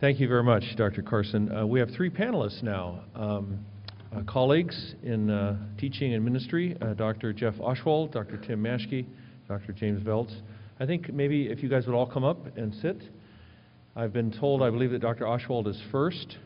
Thank 0.00 0.18
you 0.18 0.28
very 0.28 0.42
much, 0.42 0.64
Dr. 0.76 1.02
Carson. 1.02 1.54
Uh, 1.54 1.66
we 1.66 1.78
have 1.78 1.90
three 1.90 2.08
panelists 2.08 2.62
now. 2.62 3.00
Um, 3.14 3.58
uh, 4.16 4.22
colleagues 4.26 4.94
in 5.02 5.28
uh, 5.28 5.58
teaching 5.76 6.14
and 6.14 6.24
ministry, 6.24 6.74
uh, 6.80 6.94
Dr. 6.94 7.34
Jeff 7.34 7.52
Oschwald, 7.56 8.10
Dr. 8.10 8.38
Tim 8.38 8.62
Maschke, 8.62 9.04
Dr. 9.46 9.74
James 9.74 10.02
Voelz. 10.02 10.34
I 10.80 10.86
think 10.86 11.12
maybe 11.12 11.48
if 11.48 11.62
you 11.62 11.68
guys 11.68 11.84
would 11.84 11.94
all 11.94 12.06
come 12.06 12.24
up 12.24 12.56
and 12.56 12.74
sit. 12.76 12.96
I've 13.94 14.14
been 14.14 14.32
told, 14.32 14.62
I 14.62 14.70
believe 14.70 14.90
that 14.92 15.02
Dr. 15.02 15.26
Oschwald 15.26 15.68
is 15.68 15.78
first, 15.92 16.38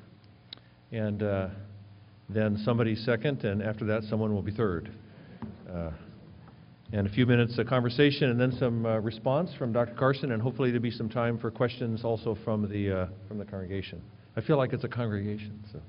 and 0.90 1.22
uh, 1.22 1.46
then 2.28 2.60
somebody 2.64 2.96
second, 2.96 3.44
and 3.44 3.62
after 3.62 3.84
that, 3.84 4.02
someone 4.10 4.34
will 4.34 4.42
be 4.42 4.50
third. 4.50 4.90
And 6.94 7.08
a 7.08 7.10
few 7.10 7.26
minutes 7.26 7.58
of 7.58 7.66
conversation, 7.66 8.30
and 8.30 8.40
then 8.40 8.52
some 8.52 8.86
uh, 8.86 9.00
response 9.00 9.50
from 9.58 9.72
Dr. 9.72 9.94
Carson, 9.94 10.30
and 10.30 10.40
hopefully 10.40 10.70
there'll 10.70 10.80
be 10.80 10.92
some 10.92 11.08
time 11.08 11.38
for 11.38 11.50
questions 11.50 12.04
also 12.04 12.38
from 12.44 12.70
the 12.70 13.00
uh, 13.00 13.06
from 13.26 13.36
the 13.36 13.44
congregation. 13.44 14.00
I 14.36 14.40
feel 14.42 14.58
like 14.58 14.72
it's 14.72 14.84
a 14.84 14.88
congregation, 14.88 15.58
so. 15.72 15.80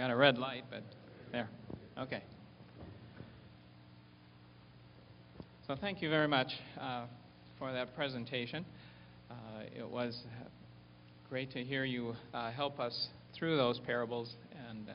Got 0.00 0.10
a 0.10 0.16
red 0.16 0.38
light, 0.38 0.64
but 0.70 0.82
there. 1.30 1.46
Okay. 1.98 2.22
So 5.66 5.76
thank 5.78 6.00
you 6.00 6.08
very 6.08 6.26
much 6.26 6.46
uh, 6.80 7.04
for 7.58 7.70
that 7.70 7.94
presentation. 7.94 8.64
Uh, 9.30 9.34
it 9.76 9.86
was 9.86 10.22
great 11.28 11.50
to 11.50 11.62
hear 11.62 11.84
you 11.84 12.14
uh, 12.32 12.50
help 12.50 12.80
us 12.80 13.08
through 13.34 13.58
those 13.58 13.78
parables. 13.78 14.36
And 14.70 14.88
uh, 14.88 14.92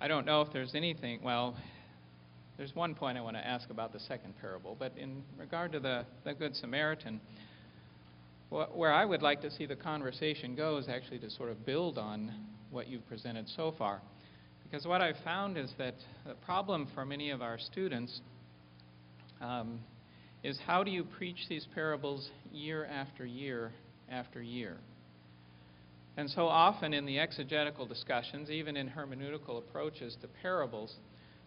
I 0.00 0.06
don't 0.06 0.24
know 0.24 0.40
if 0.42 0.52
there's 0.52 0.76
anything, 0.76 1.18
well, 1.24 1.56
there's 2.56 2.76
one 2.76 2.94
point 2.94 3.18
I 3.18 3.20
want 3.20 3.36
to 3.36 3.44
ask 3.44 3.68
about 3.70 3.92
the 3.92 3.98
second 3.98 4.34
parable, 4.40 4.76
but 4.78 4.92
in 4.96 5.24
regard 5.36 5.72
to 5.72 5.80
the, 5.80 6.06
the 6.22 6.34
Good 6.34 6.54
Samaritan, 6.54 7.20
wh- 8.48 8.72
where 8.72 8.92
I 8.92 9.04
would 9.04 9.22
like 9.22 9.40
to 9.40 9.50
see 9.50 9.66
the 9.66 9.74
conversation 9.74 10.54
go 10.54 10.76
is 10.76 10.88
actually 10.88 11.18
to 11.18 11.30
sort 11.30 11.50
of 11.50 11.66
build 11.66 11.98
on 11.98 12.30
what 12.70 12.88
you've 12.88 13.06
presented 13.08 13.48
so 13.48 13.74
far. 13.76 14.00
Because 14.62 14.86
what 14.86 15.00
I've 15.00 15.18
found 15.24 15.58
is 15.58 15.72
that 15.78 15.94
the 16.26 16.34
problem 16.34 16.88
for 16.94 17.04
many 17.04 17.30
of 17.30 17.42
our 17.42 17.58
students 17.58 18.20
um, 19.40 19.80
is 20.42 20.58
how 20.66 20.84
do 20.84 20.90
you 20.90 21.04
preach 21.04 21.38
these 21.48 21.66
parables 21.74 22.30
year 22.52 22.84
after 22.86 23.26
year 23.26 23.72
after 24.10 24.40
year? 24.40 24.76
And 26.16 26.28
so 26.30 26.46
often 26.46 26.92
in 26.92 27.06
the 27.06 27.18
exegetical 27.18 27.86
discussions, 27.86 28.50
even 28.50 28.76
in 28.76 28.88
hermeneutical 28.88 29.58
approaches 29.58 30.16
to 30.22 30.28
parables, 30.42 30.94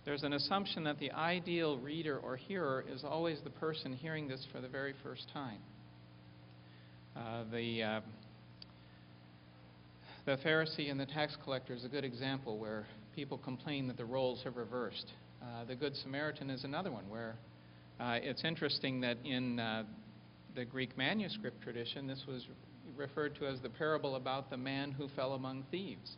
there's 0.06 0.24
an 0.24 0.34
assumption 0.34 0.84
that 0.84 1.00
the 1.00 1.12
ideal 1.12 1.78
reader 1.78 2.18
or 2.18 2.36
hearer 2.36 2.84
is 2.92 3.04
always 3.04 3.40
the 3.44 3.50
person 3.50 3.94
hearing 3.94 4.28
this 4.28 4.46
for 4.52 4.60
the 4.60 4.68
very 4.68 4.94
first 5.02 5.28
time. 5.34 5.60
Uh, 7.16 7.44
the, 7.52 7.84
uh, 7.84 8.02
the 10.26 10.38
Pharisee 10.38 10.90
and 10.90 11.00
the 11.00 11.06
tax 11.06 11.38
collector 11.44 11.74
is 11.74 11.84
a 11.84 11.90
good 11.90 12.06
example 12.06 12.58
where 12.58 12.86
people 13.16 13.38
complain 13.38 13.88
that 13.88 13.98
the 13.98 14.06
roles 14.06 14.42
have 14.44 14.56
reversed. 14.56 15.12
Uh, 15.42 15.66
the 15.66 15.76
Good 15.76 15.96
Samaritan 15.98 16.50
is 16.50 16.64
another 16.64 16.92
one 16.92 17.04
where 17.10 17.36
uh, 18.00 18.20
it's 18.22 18.46
interesting 18.46 19.02
that 19.02 19.18
in 19.26 19.60
uh, 19.60 19.84
the 20.56 20.64
Greek 20.64 20.98
manuscript 20.98 21.62
tradition, 21.62 22.08
this 22.08 22.24
was 22.26 22.48
referred 22.96 23.36
to 23.36 23.48
as 23.48 23.60
the 23.60 23.70
parable 23.70 24.16
about 24.16 24.50
the 24.50 24.56
man 24.56 24.92
who 24.92 25.10
fell 25.10 25.34
among 25.34 25.66
thieves. 25.72 26.16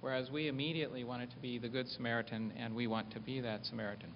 Whereas 0.00 0.30
we 0.30 0.46
immediately 0.46 1.02
want 1.02 1.22
it 1.22 1.30
to 1.30 1.38
be 1.38 1.58
the 1.58 1.68
Good 1.68 1.88
Samaritan, 1.88 2.52
and 2.56 2.72
we 2.72 2.86
want 2.86 3.10
to 3.12 3.20
be 3.20 3.40
that 3.40 3.66
Samaritan. 3.66 4.12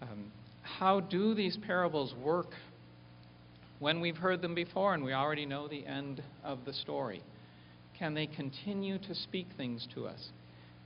Um, 0.00 0.32
how 0.62 1.00
do 1.00 1.34
these 1.34 1.58
parables 1.58 2.14
work 2.24 2.52
when 3.78 4.00
we've 4.00 4.16
heard 4.16 4.40
them 4.40 4.54
before 4.54 4.94
and 4.94 5.04
we 5.04 5.12
already 5.12 5.44
know 5.44 5.68
the 5.68 5.84
end 5.84 6.22
of 6.42 6.64
the 6.64 6.72
story? 6.72 7.22
Can 7.98 8.14
they 8.14 8.26
continue 8.26 8.98
to 8.98 9.14
speak 9.14 9.46
things 9.56 9.86
to 9.94 10.06
us? 10.06 10.30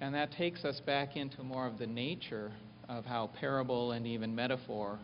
And 0.01 0.15
that 0.15 0.31
takes 0.33 0.65
us 0.65 0.81
back 0.85 1.17
into 1.17 1.43
more 1.43 1.67
of 1.67 1.79
the 1.79 1.87
nature 1.87 2.53
of 2.89 3.05
how 3.05 3.31
parable 3.41 3.93
and 3.93 4.07
even 4.07 4.35
metaphor 4.35 4.99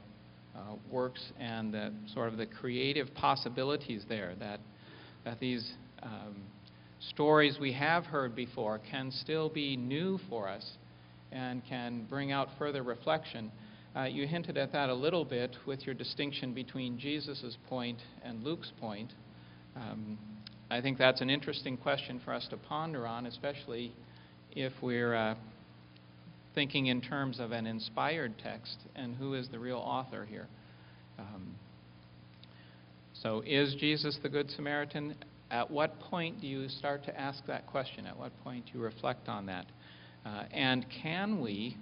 uh, 0.54 0.76
works 0.90 1.32
and 1.38 1.74
the 1.74 1.92
sort 2.12 2.28
of 2.28 2.36
the 2.36 2.46
creative 2.46 3.12
possibilities 3.14 4.04
there 4.08 4.34
that, 4.38 4.60
that 5.24 5.40
these 5.40 5.72
um, 6.02 6.36
stories 7.10 7.58
we 7.60 7.72
have 7.72 8.04
heard 8.04 8.36
before 8.36 8.80
can 8.90 9.10
still 9.10 9.48
be 9.48 9.76
new 9.76 10.18
for 10.28 10.48
us 10.48 10.72
and 11.32 11.62
can 11.68 12.06
bring 12.08 12.30
out 12.30 12.48
further 12.58 12.82
reflection. 12.82 13.50
Uh, 13.96 14.04
you 14.04 14.26
hinted 14.26 14.56
at 14.56 14.72
that 14.72 14.88
a 14.88 14.94
little 14.94 15.24
bit 15.24 15.56
with 15.66 15.84
your 15.86 15.94
distinction 15.94 16.52
between 16.52 16.98
Jesus' 16.98 17.56
point 17.68 17.98
and 18.22 18.42
Luke's 18.44 18.72
point. 18.80 19.12
Um, 19.76 20.18
I 20.74 20.80
think 20.80 20.98
that's 20.98 21.20
an 21.20 21.30
interesting 21.30 21.76
question 21.76 22.20
for 22.24 22.34
us 22.34 22.48
to 22.50 22.56
ponder 22.56 23.06
on, 23.06 23.26
especially 23.26 23.92
if 24.56 24.72
we're 24.82 25.14
uh, 25.14 25.36
thinking 26.56 26.86
in 26.86 27.00
terms 27.00 27.38
of 27.38 27.52
an 27.52 27.64
inspired 27.64 28.34
text 28.42 28.78
and 28.96 29.14
who 29.14 29.34
is 29.34 29.48
the 29.50 29.58
real 29.60 29.76
author 29.76 30.24
here. 30.24 30.48
Um, 31.16 31.54
so, 33.22 33.44
is 33.46 33.76
Jesus 33.78 34.18
the 34.20 34.28
Good 34.28 34.50
Samaritan? 34.50 35.14
At 35.48 35.70
what 35.70 36.00
point 36.00 36.40
do 36.40 36.48
you 36.48 36.68
start 36.68 37.04
to 37.04 37.20
ask 37.20 37.46
that 37.46 37.68
question? 37.68 38.04
At 38.04 38.18
what 38.18 38.32
point 38.42 38.66
do 38.66 38.76
you 38.76 38.84
reflect 38.84 39.28
on 39.28 39.46
that? 39.46 39.66
Uh, 40.26 40.42
and 40.50 40.84
can 41.04 41.40
we, 41.40 41.76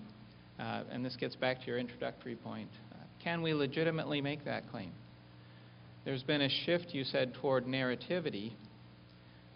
uh, 0.60 0.82
and 0.90 1.02
this 1.02 1.16
gets 1.16 1.34
back 1.34 1.60
to 1.60 1.66
your 1.66 1.78
introductory 1.78 2.36
point, 2.36 2.68
uh, 2.92 2.96
can 3.24 3.40
we 3.40 3.54
legitimately 3.54 4.20
make 4.20 4.44
that 4.44 4.70
claim? 4.70 4.92
There's 6.04 6.22
been 6.22 6.42
a 6.42 6.50
shift, 6.66 6.88
you 6.92 7.04
said, 7.04 7.32
toward 7.40 7.64
narrativity, 7.64 8.52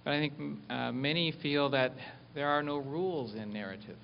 but 0.07 0.15
I 0.15 0.21
think 0.21 0.35
uh, 0.71 0.93
many 0.93 1.33
feel 1.43 1.69
that 1.71 1.91
there 2.33 2.47
are 2.47 2.63
no 2.63 2.77
rules 2.77 3.35
in 3.35 3.53
narrative 3.53 3.99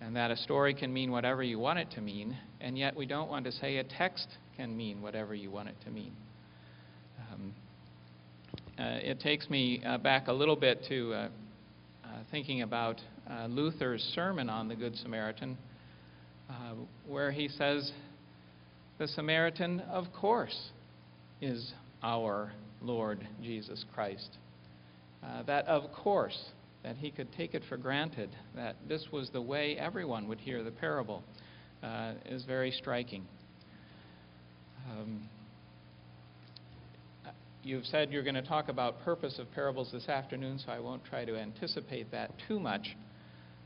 and 0.00 0.16
that 0.16 0.32
a 0.32 0.36
story 0.36 0.74
can 0.74 0.92
mean 0.92 1.12
whatever 1.12 1.44
you 1.44 1.60
want 1.60 1.78
it 1.78 1.92
to 1.92 2.00
mean, 2.00 2.36
and 2.60 2.76
yet 2.76 2.96
we 2.96 3.06
don't 3.06 3.30
want 3.30 3.44
to 3.44 3.52
say 3.52 3.76
a 3.76 3.84
text 3.84 4.26
can 4.56 4.76
mean 4.76 5.00
whatever 5.00 5.32
you 5.32 5.48
want 5.48 5.68
it 5.68 5.76
to 5.84 5.92
mean. 5.92 6.10
Um, 7.32 7.52
uh, 8.76 8.98
it 9.00 9.20
takes 9.20 9.48
me 9.48 9.80
uh, 9.86 9.96
back 9.98 10.26
a 10.26 10.32
little 10.32 10.56
bit 10.56 10.84
to 10.88 11.12
uh, 11.12 11.16
uh 11.16 12.08
thinking 12.32 12.62
about 12.62 13.00
uh, 13.30 13.46
Luther's 13.46 14.02
sermon 14.12 14.50
on 14.50 14.66
the 14.66 14.74
Good 14.74 14.96
Samaritan, 14.96 15.56
uh, 16.50 16.74
where 17.06 17.30
he 17.30 17.46
says, 17.46 17.92
The 18.98 19.06
Samaritan, 19.06 19.82
of 19.82 20.12
course, 20.12 20.70
is 21.40 21.72
our 22.02 22.52
Lord 22.82 23.24
Jesus 23.40 23.84
Christ. 23.94 24.36
That, 25.46 25.66
of 25.66 25.92
course, 25.92 26.38
that 26.84 26.96
he 26.96 27.10
could 27.10 27.32
take 27.32 27.54
it 27.54 27.62
for 27.68 27.76
granted 27.76 28.30
that 28.54 28.76
this 28.86 29.06
was 29.10 29.30
the 29.30 29.40
way 29.40 29.76
everyone 29.78 30.28
would 30.28 30.38
hear 30.38 30.62
the 30.62 30.70
parable 30.70 31.24
uh, 31.82 32.12
is 32.26 32.44
very 32.44 32.70
striking. 32.70 33.24
Um, 34.90 35.28
you've 37.62 37.86
said 37.86 38.10
you're 38.10 38.22
going 38.22 38.34
to 38.34 38.42
talk 38.42 38.68
about 38.68 39.02
purpose 39.02 39.38
of 39.38 39.50
parables 39.52 39.90
this 39.92 40.08
afternoon, 40.08 40.58
so 40.58 40.70
I 40.70 40.78
won't 40.78 41.04
try 41.06 41.24
to 41.24 41.36
anticipate 41.36 42.10
that 42.10 42.32
too 42.46 42.60
much. 42.60 42.86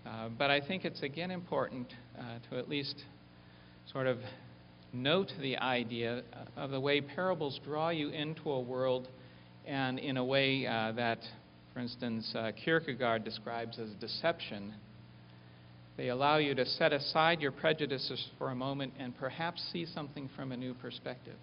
Uh, 0.06 0.28
but 0.38 0.50
I 0.50 0.60
think 0.60 0.84
it's 0.84 1.02
again 1.02 1.32
important 1.32 1.92
uh, 2.18 2.38
to 2.50 2.58
at 2.58 2.68
least 2.68 3.02
sort 3.92 4.06
of 4.06 4.18
note 4.92 5.32
the 5.40 5.58
idea 5.58 6.22
of 6.56 6.70
the 6.70 6.80
way 6.80 7.00
parables 7.00 7.60
draw 7.64 7.90
you 7.90 8.10
into 8.10 8.50
a 8.50 8.60
world 8.60 9.08
and 9.66 9.98
in 9.98 10.16
a 10.16 10.24
way 10.24 10.66
uh, 10.66 10.92
that 10.92 11.18
for 11.78 11.82
instance, 11.82 12.34
uh, 12.34 12.50
Kierkegaard 12.64 13.22
describes 13.22 13.78
as 13.78 13.90
deception. 14.00 14.74
They 15.96 16.08
allow 16.08 16.38
you 16.38 16.52
to 16.56 16.66
set 16.66 16.92
aside 16.92 17.40
your 17.40 17.52
prejudices 17.52 18.26
for 18.36 18.50
a 18.50 18.54
moment 18.56 18.94
and 18.98 19.16
perhaps 19.16 19.62
see 19.72 19.86
something 19.86 20.28
from 20.34 20.50
a 20.50 20.56
new 20.56 20.74
perspective. 20.74 21.36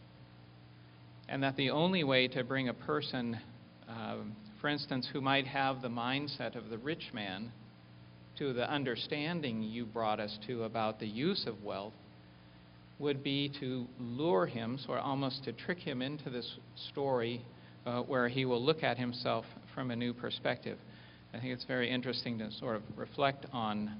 And 1.29 1.41
that 1.41 1.55
the 1.55 1.69
only 1.69 2.03
way 2.03 2.27
to 2.27 2.43
bring 2.43 2.67
a 2.67 2.73
person, 2.73 3.39
uh, 3.87 4.17
for 4.59 4.67
instance, 4.67 5.07
who 5.13 5.21
might 5.21 5.47
have 5.47 5.81
the 5.81 5.87
mindset 5.87 6.57
of 6.57 6.69
the 6.69 6.79
rich 6.79 7.11
man, 7.13 7.53
to 8.37 8.51
the 8.51 8.69
understanding 8.69 9.63
you 9.63 9.85
brought 9.85 10.19
us 10.19 10.37
to 10.47 10.63
about 10.63 10.99
the 10.99 11.07
use 11.07 11.45
of 11.47 11.63
wealth 11.63 11.93
would 12.99 13.23
be 13.23 13.53
to 13.61 13.87
lure 14.01 14.47
him, 14.47 14.77
so 14.85 14.95
almost 14.95 15.45
to 15.45 15.53
trick 15.53 15.79
him 15.79 16.01
into 16.01 16.29
this 16.29 16.57
story 16.91 17.41
uh, 17.85 18.01
where 18.01 18.27
he 18.27 18.43
will 18.43 18.61
look 18.61 18.83
at 18.83 18.97
himself 18.97 19.45
from 19.75 19.91
a 19.91 19.95
new 19.95 20.13
perspective. 20.13 20.77
I 21.33 21.39
think 21.39 21.51
it's 21.51 21.65
very 21.65 21.91
interesting 21.91 22.39
to 22.39 22.49
sort 22.53 22.77
of 22.77 22.83
reflect 22.95 23.45
on 23.51 23.91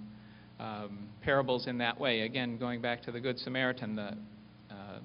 um, 0.58 1.10
parables 1.22 1.68
in 1.68 1.78
that 1.80 2.00
way. 2.00 2.22
Again, 2.22 2.58
going 2.58 2.82
back 2.82 3.04
to 3.04 3.12
the 3.12 3.20
Good 3.20 3.38
Samaritan, 3.38 3.98
the, 3.98 4.16
uh, 4.72 5.00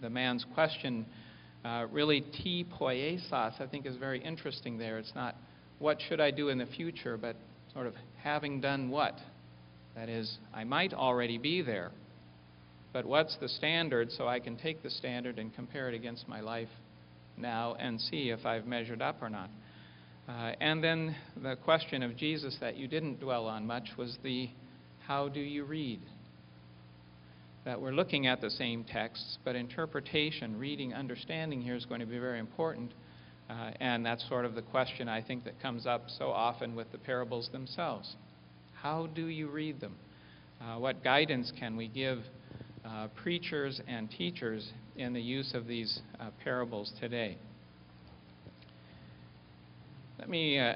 the 0.00 0.08
man's 0.08 0.46
question, 0.54 1.04
uh, 1.66 1.86
really, 1.92 2.22
ti 2.22 2.64
poiesas, 2.80 3.60
I 3.60 3.66
think 3.70 3.84
is 3.84 3.96
very 3.96 4.24
interesting 4.24 4.78
there. 4.78 4.98
It's 4.98 5.12
not 5.14 5.36
what 5.78 5.98
should 6.08 6.20
I 6.20 6.30
do 6.30 6.48
in 6.48 6.56
the 6.56 6.66
future, 6.66 7.18
but 7.18 7.36
sort 7.74 7.86
of 7.86 7.94
having 8.22 8.60
done 8.62 8.88
what? 8.88 9.18
That 9.94 10.08
is, 10.08 10.38
I 10.54 10.64
might 10.64 10.94
already 10.94 11.36
be 11.36 11.60
there, 11.60 11.90
but 12.92 13.04
what's 13.04 13.36
the 13.36 13.48
standard 13.48 14.10
so 14.12 14.26
I 14.26 14.40
can 14.40 14.56
take 14.56 14.82
the 14.82 14.90
standard 14.90 15.38
and 15.38 15.54
compare 15.54 15.88
it 15.88 15.94
against 15.94 16.26
my 16.26 16.40
life 16.40 16.68
now 17.40 17.76
and 17.78 18.00
see 18.00 18.30
if 18.30 18.44
I've 18.46 18.66
measured 18.66 19.02
up 19.02 19.22
or 19.22 19.30
not? 19.30 19.50
Uh, 20.28 20.52
and 20.60 20.84
then 20.84 21.16
the 21.42 21.56
question 21.56 22.02
of 22.02 22.16
Jesus 22.16 22.56
that 22.60 22.76
you 22.76 22.86
didn't 22.86 23.20
dwell 23.20 23.46
on 23.46 23.66
much 23.66 23.88
was 23.96 24.18
the 24.22 24.50
how 25.06 25.28
do 25.28 25.40
you 25.40 25.64
read? 25.64 26.00
That 27.64 27.80
we're 27.80 27.92
looking 27.92 28.26
at 28.26 28.42
the 28.42 28.50
same 28.50 28.84
texts, 28.84 29.38
but 29.44 29.56
interpretation, 29.56 30.58
reading, 30.58 30.92
understanding 30.92 31.62
here 31.62 31.74
is 31.74 31.86
going 31.86 32.00
to 32.00 32.06
be 32.06 32.18
very 32.18 32.38
important. 32.38 32.92
Uh, 33.48 33.70
and 33.80 34.04
that's 34.04 34.26
sort 34.28 34.44
of 34.44 34.54
the 34.54 34.60
question 34.60 35.08
I 35.08 35.22
think 35.22 35.44
that 35.44 35.60
comes 35.62 35.86
up 35.86 36.04
so 36.18 36.26
often 36.26 36.74
with 36.74 36.92
the 36.92 36.98
parables 36.98 37.48
themselves. 37.50 38.16
How 38.74 39.06
do 39.06 39.26
you 39.26 39.48
read 39.48 39.80
them? 39.80 39.96
Uh, 40.60 40.78
what 40.78 41.02
guidance 41.02 41.52
can 41.58 41.76
we 41.76 41.88
give 41.88 42.18
uh, 42.84 43.08
preachers 43.22 43.80
and 43.88 44.10
teachers 44.10 44.70
in 44.98 45.12
the 45.12 45.20
use 45.20 45.54
of 45.54 45.66
these 45.66 46.00
uh, 46.18 46.30
parables 46.42 46.92
today? 47.00 47.38
Let 50.18 50.28
me 50.28 50.58
uh, 50.58 50.74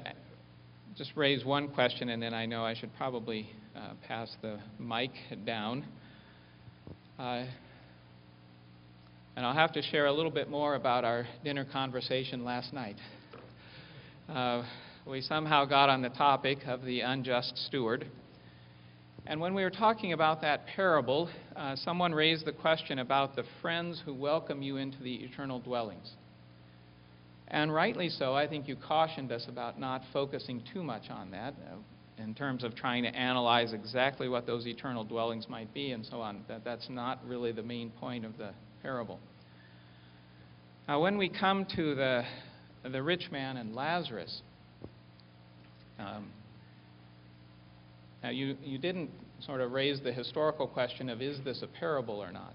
just 0.97 1.11
raise 1.17 1.43
one 1.43 1.67
question, 1.67 2.07
and 2.07 2.23
then 2.23 2.33
I 2.33 2.45
know 2.45 2.63
I 2.63 2.73
should 2.73 2.95
probably 2.95 3.49
uh, 3.75 3.93
pass 4.07 4.33
the 4.41 4.59
mic 4.79 5.11
down. 5.45 5.85
Uh, 7.19 7.45
and 9.35 9.45
I'll 9.45 9.53
have 9.53 9.73
to 9.73 9.81
share 9.81 10.05
a 10.05 10.13
little 10.13 10.31
bit 10.31 10.49
more 10.49 10.75
about 10.75 11.03
our 11.03 11.27
dinner 11.43 11.65
conversation 11.65 12.45
last 12.45 12.71
night. 12.71 12.95
Uh, 14.29 14.63
we 15.05 15.19
somehow 15.19 15.65
got 15.65 15.89
on 15.89 16.01
the 16.01 16.09
topic 16.09 16.59
of 16.65 16.85
the 16.85 17.01
unjust 17.01 17.57
steward. 17.67 18.07
And 19.25 19.39
when 19.39 19.53
we 19.53 19.63
were 19.63 19.69
talking 19.69 20.11
about 20.11 20.41
that 20.41 20.65
parable, 20.75 21.29
uh, 21.55 21.77
someone 21.77 22.13
raised 22.13 22.45
the 22.45 22.51
question 22.51 22.99
about 22.99 23.37
the 23.37 23.43
friends 23.61 24.01
who 24.03 24.13
welcome 24.13 24.61
you 24.61 24.75
into 24.75 25.01
the 25.01 25.15
eternal 25.15 25.59
dwellings. 25.59 26.11
And 27.47 27.73
rightly 27.73 28.09
so, 28.09 28.33
I 28.33 28.47
think 28.47 28.67
you 28.67 28.75
cautioned 28.75 29.31
us 29.31 29.45
about 29.47 29.79
not 29.79 30.01
focusing 30.11 30.61
too 30.73 30.83
much 30.83 31.09
on 31.09 31.31
that 31.31 31.53
uh, 31.53 32.21
in 32.21 32.33
terms 32.33 32.65
of 32.65 32.75
trying 32.75 33.03
to 33.03 33.15
analyze 33.15 33.71
exactly 33.71 34.27
what 34.27 34.45
those 34.45 34.67
eternal 34.67 35.05
dwellings 35.05 35.47
might 35.47 35.73
be 35.73 35.91
and 35.91 36.05
so 36.05 36.19
on. 36.19 36.43
That, 36.49 36.65
that's 36.65 36.89
not 36.89 37.19
really 37.25 37.53
the 37.53 37.63
main 37.63 37.91
point 37.91 38.25
of 38.25 38.37
the 38.37 38.51
parable. 38.81 39.19
Now, 40.87 41.01
when 41.01 41.17
we 41.17 41.29
come 41.29 41.65
to 41.77 41.95
the, 41.95 42.23
the 42.83 43.01
rich 43.01 43.29
man 43.31 43.55
and 43.55 43.73
Lazarus, 43.73 44.41
um, 45.97 46.29
now 48.23 48.29
you, 48.29 48.55
you 48.63 48.77
didn't 48.77 49.09
sort 49.41 49.59
of 49.59 49.73
raise 49.73 49.99
the 50.01 50.13
historical 50.13 50.65
question 50.65 51.09
of 51.09 51.21
is 51.21 51.39
this 51.43 51.61
a 51.61 51.67
parable 51.67 52.23
or 52.23 52.31
not? 52.31 52.53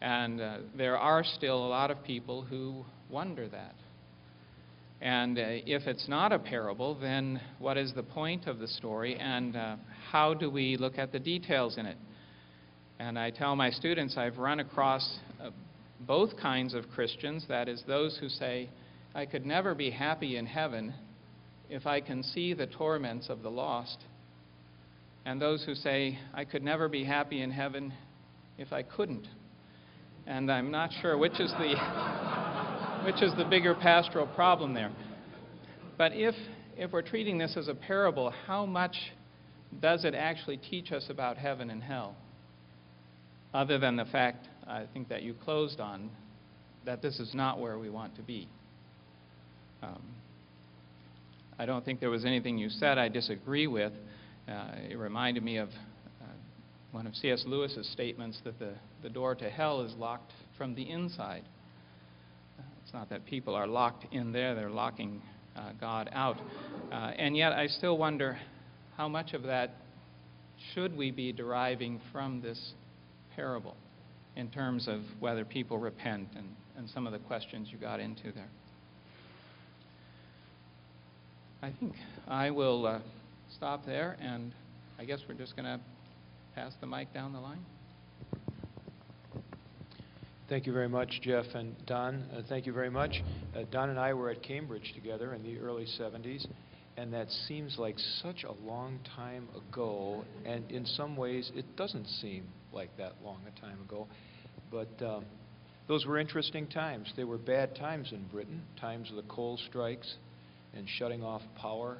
And 0.00 0.40
uh, 0.40 0.58
there 0.76 0.96
are 0.96 1.24
still 1.24 1.56
a 1.56 1.66
lot 1.66 1.90
of 1.90 2.02
people 2.04 2.42
who 2.42 2.84
wonder 3.10 3.48
that. 3.48 3.74
And 5.00 5.38
uh, 5.38 5.42
if 5.66 5.86
it's 5.86 6.08
not 6.08 6.32
a 6.32 6.38
parable, 6.38 6.94
then 6.94 7.40
what 7.58 7.76
is 7.76 7.92
the 7.94 8.02
point 8.02 8.46
of 8.46 8.58
the 8.60 8.68
story 8.68 9.16
and 9.16 9.56
uh, 9.56 9.76
how 10.10 10.34
do 10.34 10.48
we 10.48 10.76
look 10.76 10.98
at 10.98 11.10
the 11.10 11.18
details 11.18 11.76
in 11.76 11.86
it? 11.86 11.98
And 13.00 13.18
I 13.18 13.30
tell 13.30 13.56
my 13.56 13.70
students 13.70 14.16
I've 14.16 14.38
run 14.38 14.60
across 14.60 15.18
uh, 15.42 15.50
both 16.06 16.36
kinds 16.36 16.74
of 16.74 16.88
Christians 16.90 17.44
that 17.48 17.68
is, 17.68 17.82
those 17.88 18.16
who 18.20 18.28
say, 18.28 18.70
I 19.14 19.26
could 19.26 19.44
never 19.44 19.74
be 19.74 19.90
happy 19.90 20.36
in 20.36 20.46
heaven 20.46 20.94
if 21.68 21.86
I 21.86 22.00
can 22.00 22.22
see 22.22 22.54
the 22.54 22.66
torments 22.66 23.28
of 23.28 23.42
the 23.42 23.50
lost, 23.50 23.98
and 25.24 25.40
those 25.40 25.64
who 25.64 25.74
say, 25.74 26.18
I 26.32 26.44
could 26.44 26.62
never 26.62 26.88
be 26.88 27.04
happy 27.04 27.42
in 27.42 27.50
heaven 27.50 27.92
if 28.58 28.72
I 28.72 28.82
couldn't. 28.82 29.26
And 30.26 30.50
I'm 30.50 30.70
not 30.70 30.90
sure 31.00 31.18
which 31.18 31.40
is 31.40 31.50
the, 31.52 31.74
which 33.04 33.22
is 33.22 33.32
the 33.36 33.44
bigger 33.44 33.74
pastoral 33.74 34.26
problem 34.26 34.74
there. 34.74 34.92
But 35.96 36.12
if, 36.14 36.34
if 36.76 36.92
we're 36.92 37.02
treating 37.02 37.38
this 37.38 37.56
as 37.56 37.68
a 37.68 37.74
parable, 37.74 38.32
how 38.46 38.66
much 38.66 38.96
does 39.80 40.04
it 40.04 40.14
actually 40.14 40.58
teach 40.58 40.92
us 40.92 41.06
about 41.08 41.36
heaven 41.36 41.70
and 41.70 41.82
hell? 41.82 42.16
other 43.54 43.78
than 43.78 43.96
the 43.96 44.04
fact 44.06 44.48
I 44.66 44.84
think 44.92 45.08
that 45.08 45.22
you 45.22 45.32
closed 45.32 45.80
on 45.80 46.10
that 46.84 47.00
this 47.00 47.20
is 47.20 47.32
not 47.34 47.60
where 47.60 47.78
we 47.78 47.88
want 47.88 48.16
to 48.16 48.22
be. 48.22 48.48
Um, 49.82 50.02
I 51.58 51.64
don't 51.64 51.84
think 51.84 52.00
there 52.00 52.10
was 52.10 52.24
anything 52.24 52.58
you 52.58 52.68
said 52.68 52.98
I 52.98 53.08
disagree 53.08 53.68
with. 53.68 53.92
Uh, 54.48 54.66
it 54.90 54.98
reminded 54.98 55.42
me 55.42 55.56
of 55.56 55.68
uh, 55.68 56.26
one 56.92 57.06
of 57.06 57.14
C.S. 57.16 57.44
Lewis's 57.46 57.88
statements 57.92 58.40
that 58.44 58.58
the, 58.58 58.74
the 59.02 59.08
door 59.08 59.34
to 59.34 59.48
hell 59.48 59.80
is 59.80 59.94
locked 59.94 60.32
from 60.58 60.74
the 60.74 60.90
inside. 60.90 61.44
Uh, 62.58 62.62
it's 62.84 62.92
not 62.92 63.08
that 63.08 63.24
people 63.24 63.54
are 63.54 63.66
locked 63.66 64.06
in 64.12 64.32
there, 64.32 64.54
they're 64.54 64.70
locking 64.70 65.22
uh, 65.56 65.70
God 65.80 66.10
out. 66.12 66.36
Uh, 66.92 67.12
and 67.16 67.36
yet, 67.36 67.52
I 67.52 67.68
still 67.68 67.96
wonder 67.96 68.38
how 68.96 69.08
much 69.08 69.32
of 69.32 69.44
that 69.44 69.76
should 70.74 70.96
we 70.96 71.10
be 71.10 71.32
deriving 71.32 72.00
from 72.12 72.40
this 72.42 72.74
parable 73.34 73.76
in 74.36 74.48
terms 74.50 74.88
of 74.88 75.00
whether 75.20 75.44
people 75.44 75.78
repent 75.78 76.28
and, 76.36 76.48
and 76.76 76.88
some 76.90 77.06
of 77.06 77.12
the 77.12 77.18
questions 77.20 77.68
you 77.70 77.78
got 77.78 77.98
into 78.00 78.32
there. 78.32 78.48
I 81.62 81.72
think 81.80 81.94
I 82.28 82.50
will 82.50 82.86
uh, 82.86 82.98
stop 83.56 83.86
there, 83.86 84.16
and 84.20 84.52
I 84.98 85.04
guess 85.04 85.20
we're 85.28 85.34
just 85.34 85.54
going 85.56 85.66
to 85.66 85.80
pass 86.54 86.72
the 86.80 86.86
mic 86.86 87.12
down 87.14 87.32
the 87.32 87.40
line. 87.40 87.64
Thank 90.48 90.66
you 90.66 90.72
very 90.72 90.88
much, 90.88 91.20
Jeff 91.22 91.46
and 91.54 91.74
Don. 91.86 92.24
Uh, 92.32 92.42
thank 92.48 92.66
you 92.66 92.72
very 92.72 92.90
much. 92.90 93.22
Uh, 93.56 93.60
Don 93.70 93.90
and 93.90 93.98
I 93.98 94.12
were 94.12 94.30
at 94.30 94.42
Cambridge 94.42 94.92
together 94.94 95.34
in 95.34 95.42
the 95.42 95.58
early 95.58 95.86
70s, 95.98 96.46
and 96.96 97.12
that 97.14 97.30
seems 97.48 97.76
like 97.78 97.96
such 98.22 98.44
a 98.44 98.52
long 98.66 98.98
time 99.16 99.48
ago, 99.56 100.24
and 100.44 100.70
in 100.70 100.84
some 100.84 101.16
ways 101.16 101.50
it 101.54 101.76
doesn't 101.76 102.06
seem 102.20 102.44
like 102.72 102.94
that 102.98 103.14
long 103.24 103.40
a 103.46 103.60
time 103.60 103.80
ago. 103.80 104.06
But 104.70 105.04
um, 105.04 105.24
those 105.88 106.04
were 106.04 106.18
interesting 106.18 106.66
times. 106.66 107.12
They 107.16 107.24
were 107.24 107.38
bad 107.38 107.76
times 107.76 108.10
in 108.12 108.24
Britain, 108.32 108.62
times 108.80 109.10
of 109.10 109.16
the 109.16 109.22
coal 109.22 109.58
strikes 109.68 110.14
and 110.74 110.86
shutting 110.98 111.22
off 111.22 111.42
power. 111.56 111.98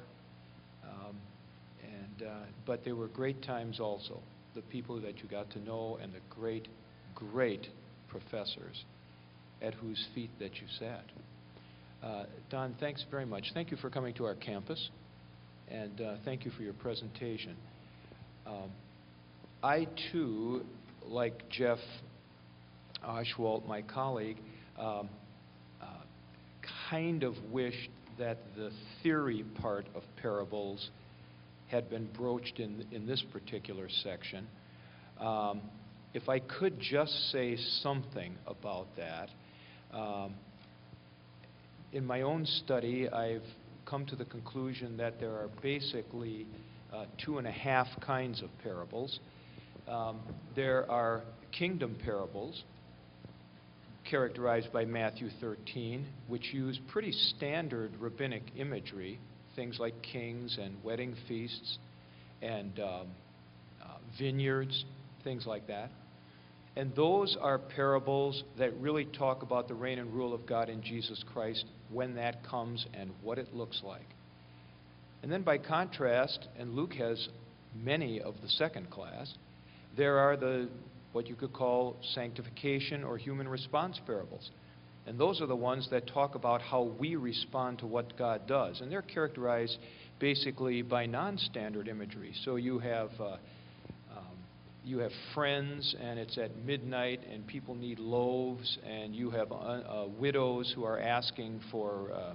Uh, 2.21 2.29
but 2.65 2.83
they 2.85 2.91
were 2.91 3.07
great 3.07 3.41
times 3.43 3.79
also. 3.79 4.19
The 4.53 4.61
people 4.61 4.99
that 5.01 5.17
you 5.17 5.29
got 5.29 5.49
to 5.51 5.59
know 5.59 5.99
and 6.01 6.13
the 6.13 6.21
great, 6.29 6.67
great 7.13 7.67
professors 8.07 8.85
at 9.61 9.73
whose 9.73 10.05
feet 10.13 10.29
that 10.39 10.55
you 10.55 10.67
sat. 10.79 11.03
Uh, 12.03 12.25
Don, 12.49 12.75
thanks 12.79 13.03
very 13.09 13.25
much. 13.25 13.51
Thank 13.53 13.71
you 13.71 13.77
for 13.77 13.89
coming 13.89 14.13
to 14.15 14.25
our 14.25 14.35
campus, 14.35 14.89
and 15.69 15.99
uh, 15.99 16.15
thank 16.23 16.45
you 16.45 16.51
for 16.51 16.61
your 16.63 16.73
presentation. 16.73 17.55
Um, 18.45 18.69
I 19.63 19.87
too, 20.11 20.63
like 21.07 21.49
Jeff 21.49 21.79
Oschwald, 23.03 23.67
my 23.67 23.81
colleague, 23.81 24.37
um, 24.77 25.09
uh, 25.81 25.85
kind 26.89 27.23
of 27.23 27.33
wished 27.51 27.89
that 28.19 28.37
the 28.55 28.71
theory 29.01 29.43
part 29.61 29.87
of 29.95 30.03
parables 30.21 30.89
had 31.75 31.89
been 31.89 32.07
broached 32.17 32.59
in, 32.59 32.85
in 32.91 33.05
this 33.05 33.21
particular 33.33 33.87
section. 34.03 34.47
Um, 35.19 35.61
if 36.13 36.29
I 36.29 36.39
could 36.39 36.79
just 36.79 37.11
say 37.31 37.57
something 37.83 38.33
about 38.47 38.87
that, 38.95 39.29
um, 39.93 40.33
in 41.91 42.05
my 42.05 42.21
own 42.21 42.45
study, 42.45 43.09
I've 43.09 43.43
come 43.85 44.05
to 44.05 44.15
the 44.15 44.23
conclusion 44.23 44.95
that 44.97 45.19
there 45.19 45.31
are 45.31 45.49
basically 45.61 46.47
uh, 46.93 47.05
two 47.23 47.37
and 47.39 47.45
a 47.45 47.51
half 47.51 47.87
kinds 47.99 48.41
of 48.41 48.49
parables. 48.63 49.19
Um, 49.87 50.21
there 50.55 50.89
are 50.89 51.23
kingdom 51.51 51.97
parables, 52.05 52.63
characterized 54.09 54.71
by 54.71 54.85
Matthew 54.85 55.29
13, 55.41 56.05
which 56.29 56.53
use 56.53 56.79
pretty 56.87 57.11
standard 57.11 57.91
rabbinic 57.99 58.43
imagery, 58.57 59.19
things 59.55 59.77
like 59.79 59.93
kings 60.01 60.57
and 60.61 60.75
wedding 60.83 61.15
feasts 61.27 61.77
and 62.41 62.79
um, 62.79 63.07
uh, 63.81 63.97
vineyards, 64.19 64.85
things 65.23 65.45
like 65.45 65.67
that. 65.67 65.89
And 66.77 66.93
those 66.95 67.37
are 67.39 67.57
parables 67.57 68.43
that 68.59 68.75
really 68.79 69.05
talk 69.05 69.43
about 69.43 69.67
the 69.67 69.73
reign 69.73 69.97
and 69.97 70.13
rule 70.13 70.33
of 70.33 70.45
God 70.45 70.69
in 70.69 70.81
Jesus 70.81 71.23
Christ 71.31 71.63
when 71.89 72.15
that 72.15 72.45
comes 72.45 72.85
and 72.93 73.11
what 73.23 73.37
it 73.37 73.53
looks 73.53 73.81
like. 73.83 74.05
And 75.23 75.31
then 75.31 75.43
by 75.43 75.57
contrast, 75.57 76.47
and 76.59 76.75
Luke 76.75 76.93
has 76.93 77.29
many 77.73 78.21
of 78.21 78.35
the 78.41 78.49
second 78.49 78.89
class, 78.89 79.33
there 79.97 80.17
are 80.17 80.35
the 80.35 80.69
what 81.13 81.27
you 81.27 81.35
could 81.35 81.53
call 81.53 81.95
sanctification 82.13 83.05
or 83.05 83.17
human 83.17 83.47
response 83.47 83.97
parables. 84.05 84.51
And 85.07 85.19
those 85.19 85.39
are 85.41 85.45
the 85.45 85.55
ones 85.55 85.87
that 85.91 86.07
talk 86.07 86.35
about 86.35 86.61
how 86.61 86.83
we 86.99 87.15
respond 87.15 87.79
to 87.79 87.85
what 87.85 88.17
God 88.17 88.47
does. 88.47 88.81
And 88.81 88.91
they're 88.91 89.03
characterized 89.03 89.77
basically 90.19 90.81
by 90.81 91.05
non 91.05 91.37
standard 91.37 91.87
imagery. 91.87 92.33
So 92.43 92.55
you 92.55 92.79
have. 92.79 93.09
Uh, 93.19 93.37
um, 94.15 94.37
you 94.83 94.99
have 94.99 95.11
friends, 95.33 95.95
and 95.99 96.19
it's 96.19 96.37
at 96.37 96.55
midnight, 96.63 97.21
and 97.31 97.45
people 97.47 97.73
need 97.73 97.97
loaves, 97.97 98.77
and 98.87 99.15
you 99.15 99.31
have 99.31 99.51
uh, 99.51 99.55
uh, 99.55 100.07
widows 100.19 100.71
who 100.75 100.83
are 100.83 100.99
asking 100.99 101.59
for 101.71 102.11
uh, 102.13 102.33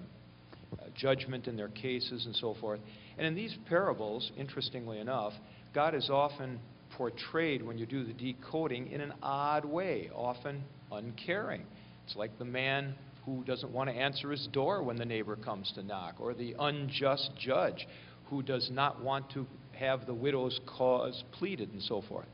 judgment 0.97 1.47
in 1.47 1.57
their 1.57 1.69
cases, 1.69 2.27
and 2.27 2.35
so 2.37 2.57
forth. 2.61 2.81
And 3.19 3.27
in 3.27 3.35
these 3.35 3.57
parables, 3.69 4.31
interestingly 4.37 4.99
enough, 4.99 5.33
God 5.75 5.95
is 5.95 6.11
often 6.11 6.59
portrayed, 6.97 7.62
when 7.62 7.79
you 7.79 7.87
do 7.87 8.05
the 8.05 8.12
decoding, 8.12 8.91
in 8.91 9.00
an 9.00 9.12
odd 9.23 9.65
way, 9.65 10.11
often 10.15 10.62
uncaring. 10.91 11.65
It's 12.07 12.16
like 12.16 12.38
the 12.38 12.45
man 12.45 12.95
who 13.25 13.45
doesn't 13.45 13.73
want 13.73 13.90
to 13.90 13.97
answer 13.97 14.30
his 14.30 14.47
door 14.52 14.83
when 14.83 14.97
the 14.97 15.04
neighbor 15.04 15.37
comes 15.37 15.71
to 15.75 15.83
knock, 15.83 16.16
or 16.19 16.35
the 16.35 16.54
unjust 16.59 17.30
judge 17.38 17.87
who 18.26 18.42
does 18.42 18.71
not 18.73 19.02
want 19.02 19.30
to 19.33 19.47
have 19.73 20.07
the 20.07 20.14
widow's 20.14 20.59
cause 20.66 21.23
pleaded, 21.33 21.73
and 21.73 21.83
so 21.83 22.02
forth. 22.09 22.26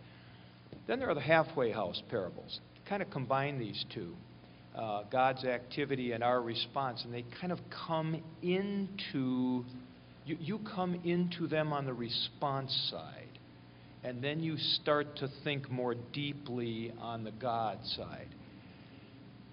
Then 0.86 0.98
there 0.98 1.10
are 1.10 1.14
the 1.14 1.20
halfway 1.20 1.72
house 1.72 2.02
parables. 2.10 2.60
Kind 2.88 3.02
of 3.02 3.10
combine 3.10 3.58
these 3.58 3.84
two 3.92 4.14
uh, 4.76 5.02
God's 5.10 5.44
activity 5.44 6.12
and 6.12 6.22
our 6.22 6.40
response, 6.40 7.02
and 7.04 7.12
they 7.12 7.24
kind 7.40 7.52
of 7.52 7.58
come 7.86 8.22
into, 8.42 9.64
you, 10.24 10.36
you 10.38 10.60
come 10.74 11.00
into 11.04 11.46
them 11.46 11.72
on 11.72 11.86
the 11.86 11.94
response 11.94 12.72
side, 12.90 13.38
and 14.04 14.22
then 14.22 14.40
you 14.40 14.56
start 14.58 15.16
to 15.16 15.28
think 15.44 15.70
more 15.70 15.94
deeply 16.12 16.92
on 17.00 17.24
the 17.24 17.32
God 17.32 17.78
side. 17.96 18.28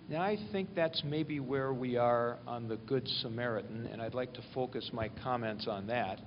Now, 0.10 0.22
I 0.22 0.38
think 0.52 0.76
that's 0.76 1.02
maybe 1.06 1.40
where 1.40 1.74
we 1.74 1.96
are 1.96 2.38
on 2.46 2.68
the 2.68 2.76
Good 2.76 3.08
Samaritan, 3.22 3.88
and 3.92 4.02
I'd 4.02 4.14
like 4.14 4.34
to 4.34 4.42
focus 4.54 4.90
my 4.92 5.10
comments 5.24 5.66
on 5.68 5.88
that. 5.88 6.20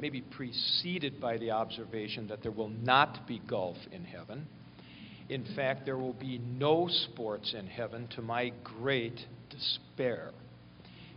Maybe 0.00 0.20
preceded 0.20 1.20
by 1.20 1.36
the 1.36 1.50
observation 1.50 2.28
that 2.28 2.42
there 2.42 2.52
will 2.52 2.68
not 2.68 3.26
be 3.26 3.40
golf 3.40 3.76
in 3.90 4.04
heaven. 4.04 4.46
In 5.28 5.44
fact, 5.56 5.84
there 5.84 5.98
will 5.98 6.12
be 6.12 6.38
no 6.38 6.88
sports 6.88 7.54
in 7.58 7.66
heaven 7.66 8.08
to 8.14 8.22
my 8.22 8.52
great 8.62 9.18
despair, 9.50 10.30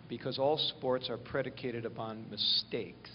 because 0.10 0.40
all 0.40 0.58
sports 0.58 1.08
are 1.08 1.18
predicated 1.18 1.86
upon 1.86 2.26
mistakes. 2.32 3.12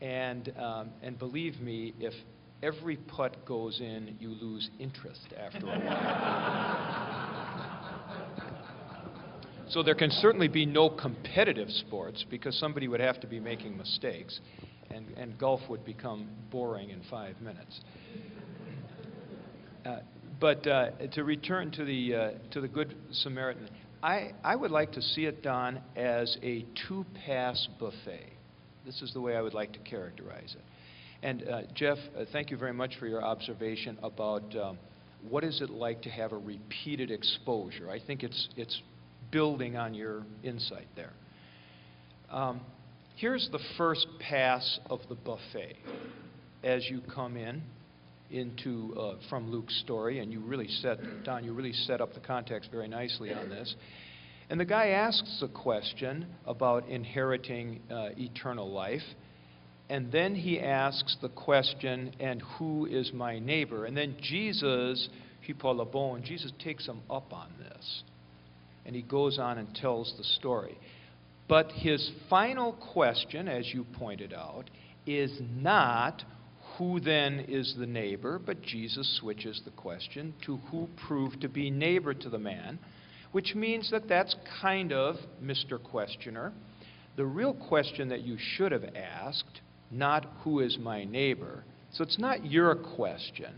And, 0.00 0.50
um, 0.58 0.90
and 1.02 1.18
believe 1.18 1.60
me, 1.60 1.92
if 2.00 2.14
every 2.62 2.96
putt 2.96 3.44
goes 3.44 3.80
in, 3.80 4.16
you 4.18 4.30
lose 4.30 4.70
interest 4.78 5.34
after 5.38 5.66
a 5.66 5.78
while. 5.78 6.90
so 9.68 9.82
there 9.82 9.94
can 9.94 10.10
certainly 10.10 10.48
be 10.48 10.66
no 10.66 10.90
competitive 10.90 11.70
sports 11.70 12.24
because 12.30 12.58
somebody 12.58 12.88
would 12.88 13.00
have 13.00 13.20
to 13.20 13.26
be 13.26 13.40
making 13.40 13.76
mistakes, 13.76 14.40
and, 14.90 15.06
and 15.16 15.38
golf 15.38 15.60
would 15.68 15.84
become 15.84 16.28
boring 16.50 16.90
in 16.90 17.00
five 17.10 17.40
minutes. 17.40 17.80
Uh, 19.84 20.00
but 20.38 20.66
uh, 20.66 20.90
to 21.12 21.24
return 21.24 21.70
to 21.70 21.84
the, 21.84 22.14
uh, 22.14 22.30
to 22.50 22.60
the 22.60 22.68
Good 22.68 22.94
Samaritan, 23.12 23.68
I, 24.02 24.32
I 24.42 24.56
would 24.56 24.70
like 24.70 24.92
to 24.92 25.02
see 25.02 25.26
it 25.26 25.42
done 25.42 25.80
as 25.96 26.36
a 26.42 26.64
two 26.88 27.04
pass 27.26 27.68
buffet. 27.78 28.32
This 28.86 29.02
is 29.02 29.12
the 29.12 29.20
way 29.20 29.36
I 29.36 29.42
would 29.42 29.52
like 29.52 29.72
to 29.74 29.78
characterize 29.80 30.54
it. 30.56 30.64
And 31.22 31.46
uh, 31.46 31.62
Jeff, 31.74 31.98
uh, 32.16 32.24
thank 32.32 32.50
you 32.50 32.56
very 32.56 32.72
much 32.72 32.96
for 32.98 33.06
your 33.06 33.22
observation 33.22 33.98
about 34.02 34.56
um, 34.56 34.78
what 35.28 35.44
is 35.44 35.60
it 35.60 35.70
like 35.70 36.02
to 36.02 36.10
have 36.10 36.32
a 36.32 36.38
repeated 36.38 37.10
exposure. 37.10 37.90
I 37.90 38.00
think 38.04 38.22
it's, 38.22 38.48
it's 38.56 38.80
building 39.30 39.76
on 39.76 39.92
your 39.92 40.24
insight 40.42 40.86
there. 40.96 41.12
Um, 42.30 42.60
here's 43.16 43.48
the 43.52 43.58
first 43.76 44.06
pass 44.18 44.78
of 44.88 45.00
the 45.08 45.14
buffet 45.14 45.76
as 46.64 46.88
you 46.88 47.02
come 47.14 47.36
in 47.36 47.62
into 48.30 48.94
uh, 48.96 49.14
from 49.28 49.50
Luke's 49.50 49.78
story, 49.80 50.20
and 50.20 50.32
you 50.32 50.40
really 50.40 50.68
set 50.68 50.98
Don, 51.24 51.44
you 51.44 51.52
really 51.52 51.72
set 51.72 52.00
up 52.00 52.14
the 52.14 52.20
context 52.20 52.70
very 52.70 52.88
nicely 52.88 53.34
on 53.34 53.50
this. 53.50 53.74
And 54.48 54.58
the 54.58 54.64
guy 54.64 54.88
asks 54.88 55.42
a 55.42 55.48
question 55.48 56.26
about 56.46 56.88
inheriting 56.88 57.80
uh, 57.90 58.10
eternal 58.16 58.70
life, 58.70 59.02
and 59.90 60.10
then 60.10 60.34
he 60.34 60.60
asks 60.60 61.16
the 61.20 61.28
question, 61.28 62.12
"And 62.20 62.40
who 62.42 62.86
is 62.86 63.12
my 63.12 63.38
neighbor?" 63.38 63.84
And 63.84 63.96
then 63.96 64.16
Jesus, 64.22 65.08
he 65.40 65.52
bon, 65.52 66.22
Jesus 66.22 66.52
takes 66.58 66.86
him 66.86 67.00
up 67.10 67.32
on 67.32 67.48
this, 67.58 68.04
and 68.86 68.94
he 68.96 69.02
goes 69.02 69.38
on 69.38 69.58
and 69.58 69.74
tells 69.74 70.16
the 70.16 70.24
story. 70.24 70.78
But 71.48 71.72
his 71.72 72.08
final 72.30 72.72
question, 72.72 73.48
as 73.48 73.74
you 73.74 73.84
pointed 73.84 74.32
out, 74.32 74.70
is 75.04 75.40
not 75.40 76.22
who 76.78 77.00
then 77.00 77.40
is 77.48 77.74
the 77.76 77.86
neighbor? 77.86 78.38
But 78.38 78.62
Jesus 78.62 79.18
switches 79.18 79.60
the 79.64 79.72
question 79.72 80.32
to 80.46 80.58
who 80.70 80.88
proved 81.08 81.40
to 81.40 81.48
be 81.48 81.70
neighbor 81.70 82.14
to 82.14 82.28
the 82.28 82.38
man, 82.38 82.78
which 83.32 83.54
means 83.54 83.90
that 83.90 84.08
that's 84.08 84.36
kind 84.62 84.92
of 84.92 85.16
Mr. 85.42 85.82
Questioner. 85.82 86.52
The 87.16 87.26
real 87.26 87.54
question 87.54 88.08
that 88.08 88.22
you 88.22 88.38
should 88.38 88.72
have 88.72 88.84
asked, 88.94 89.60
not 89.90 90.26
who 90.42 90.60
is 90.60 90.78
my 90.78 91.04
neighbor. 91.04 91.64
So 91.92 92.04
it's 92.04 92.18
not 92.18 92.44
your 92.44 92.74
question. 92.74 93.52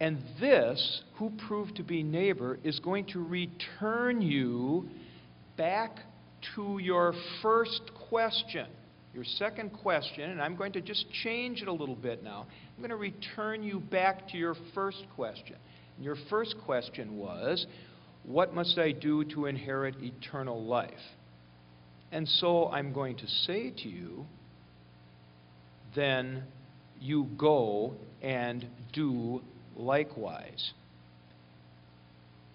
And 0.00 0.22
this, 0.40 1.02
who 1.16 1.30
proved 1.46 1.76
to 1.76 1.82
be 1.82 2.02
neighbor, 2.02 2.58
is 2.64 2.78
going 2.78 3.06
to 3.08 3.22
return 3.22 4.22
you 4.22 4.88
back 5.58 5.98
to 6.54 6.78
your 6.78 7.12
first 7.42 7.90
question 8.08 8.66
your 9.14 9.24
second 9.24 9.70
question, 9.70 10.30
and 10.30 10.40
I'm 10.40 10.54
going 10.54 10.72
to 10.72 10.80
just 10.80 11.04
change 11.24 11.62
it 11.62 11.68
a 11.68 11.72
little 11.72 11.96
bit 11.96 12.22
now. 12.22 12.46
I'm 12.76 12.78
going 12.78 12.90
to 12.90 12.96
return 12.96 13.62
you 13.62 13.80
back 13.80 14.28
to 14.28 14.36
your 14.36 14.54
first 14.72 15.04
question. 15.16 15.56
And 15.96 16.04
your 16.04 16.16
first 16.28 16.54
question 16.64 17.16
was, 17.16 17.66
What 18.22 18.54
must 18.54 18.78
I 18.78 18.92
do 18.92 19.24
to 19.24 19.46
inherit 19.46 19.96
eternal 20.00 20.62
life? 20.62 20.92
And 22.12 22.28
so 22.28 22.68
I'm 22.68 22.92
going 22.92 23.16
to 23.16 23.26
say 23.26 23.70
to 23.70 23.88
you, 23.88 24.26
then 25.94 26.44
you 27.00 27.28
go 27.36 27.94
and 28.22 28.66
do 28.92 29.40
likewise. 29.76 30.72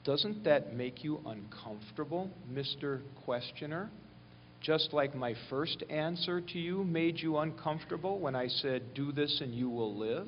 Doesn't 0.03 0.43
that 0.43 0.75
make 0.75 1.03
you 1.03 1.19
uncomfortable, 1.25 2.29
Mr. 2.53 3.01
Questioner? 3.23 3.89
just 4.65 4.93
like 4.93 5.13
my 5.13 5.35
first 5.49 5.83
answer 5.91 6.41
to 6.41 6.57
you 6.57 6.83
made 6.83 7.19
you 7.19 7.37
uncomfortable 7.37 8.19
when 8.19 8.35
I 8.35 8.47
said, 8.47 8.81
Do 8.95 9.11
this 9.11 9.39
and 9.41 9.53
you 9.53 9.69
will 9.69 9.95
live. 9.95 10.27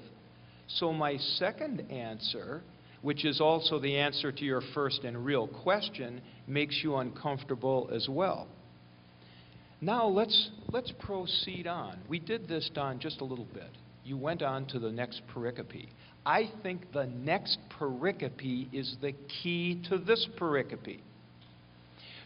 So, 0.68 0.94
my 0.94 1.18
second 1.18 1.92
answer, 1.92 2.62
which 3.02 3.26
is 3.26 3.42
also 3.42 3.80
the 3.80 3.98
answer 3.98 4.32
to 4.32 4.46
your 4.46 4.62
first 4.76 5.04
and 5.04 5.26
real 5.26 5.48
question, 5.48 6.22
makes 6.46 6.80
you 6.84 6.98
uncomfortable 6.98 7.90
as 7.92 8.08
well. 8.08 8.48
Now, 9.80 10.08
let's, 10.08 10.50
let's 10.70 10.92
proceed 11.00 11.68
on. 11.68 12.00
We 12.10 12.20
did 12.20 12.48
this, 12.48 12.70
Don, 12.74 13.00
just 13.00 13.22
a 13.22 13.24
little 13.24 13.48
bit. 13.54 13.70
You 14.04 14.18
went 14.18 14.42
on 14.42 14.66
to 14.68 14.80
the 14.80 14.92
next 14.92 15.22
pericope. 15.36 15.88
I 16.26 16.50
think 16.64 16.92
the 16.94 17.06
next 17.06 17.58
pericope 17.80 18.74
is 18.74 18.98
the 19.02 19.14
key 19.42 19.82
to 19.90 19.98
this 19.98 20.28
pericope. 20.40 21.00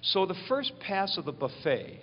So 0.01 0.25
the 0.25 0.35
first 0.47 0.71
pass 0.79 1.17
of 1.17 1.25
the 1.25 1.31
buffet 1.31 2.01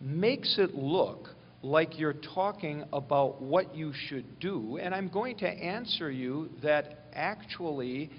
makes 0.00 0.56
it 0.58 0.74
look 0.74 1.28
like 1.62 1.98
you're 1.98 2.16
talking 2.34 2.84
about 2.92 3.40
what 3.40 3.74
you 3.74 3.92
should 4.08 4.40
do, 4.40 4.78
and 4.78 4.94
I'm 4.94 5.08
going 5.08 5.36
to 5.38 5.48
answer 5.48 6.10
you 6.10 6.48
that 6.62 7.00
actually, 7.12 8.10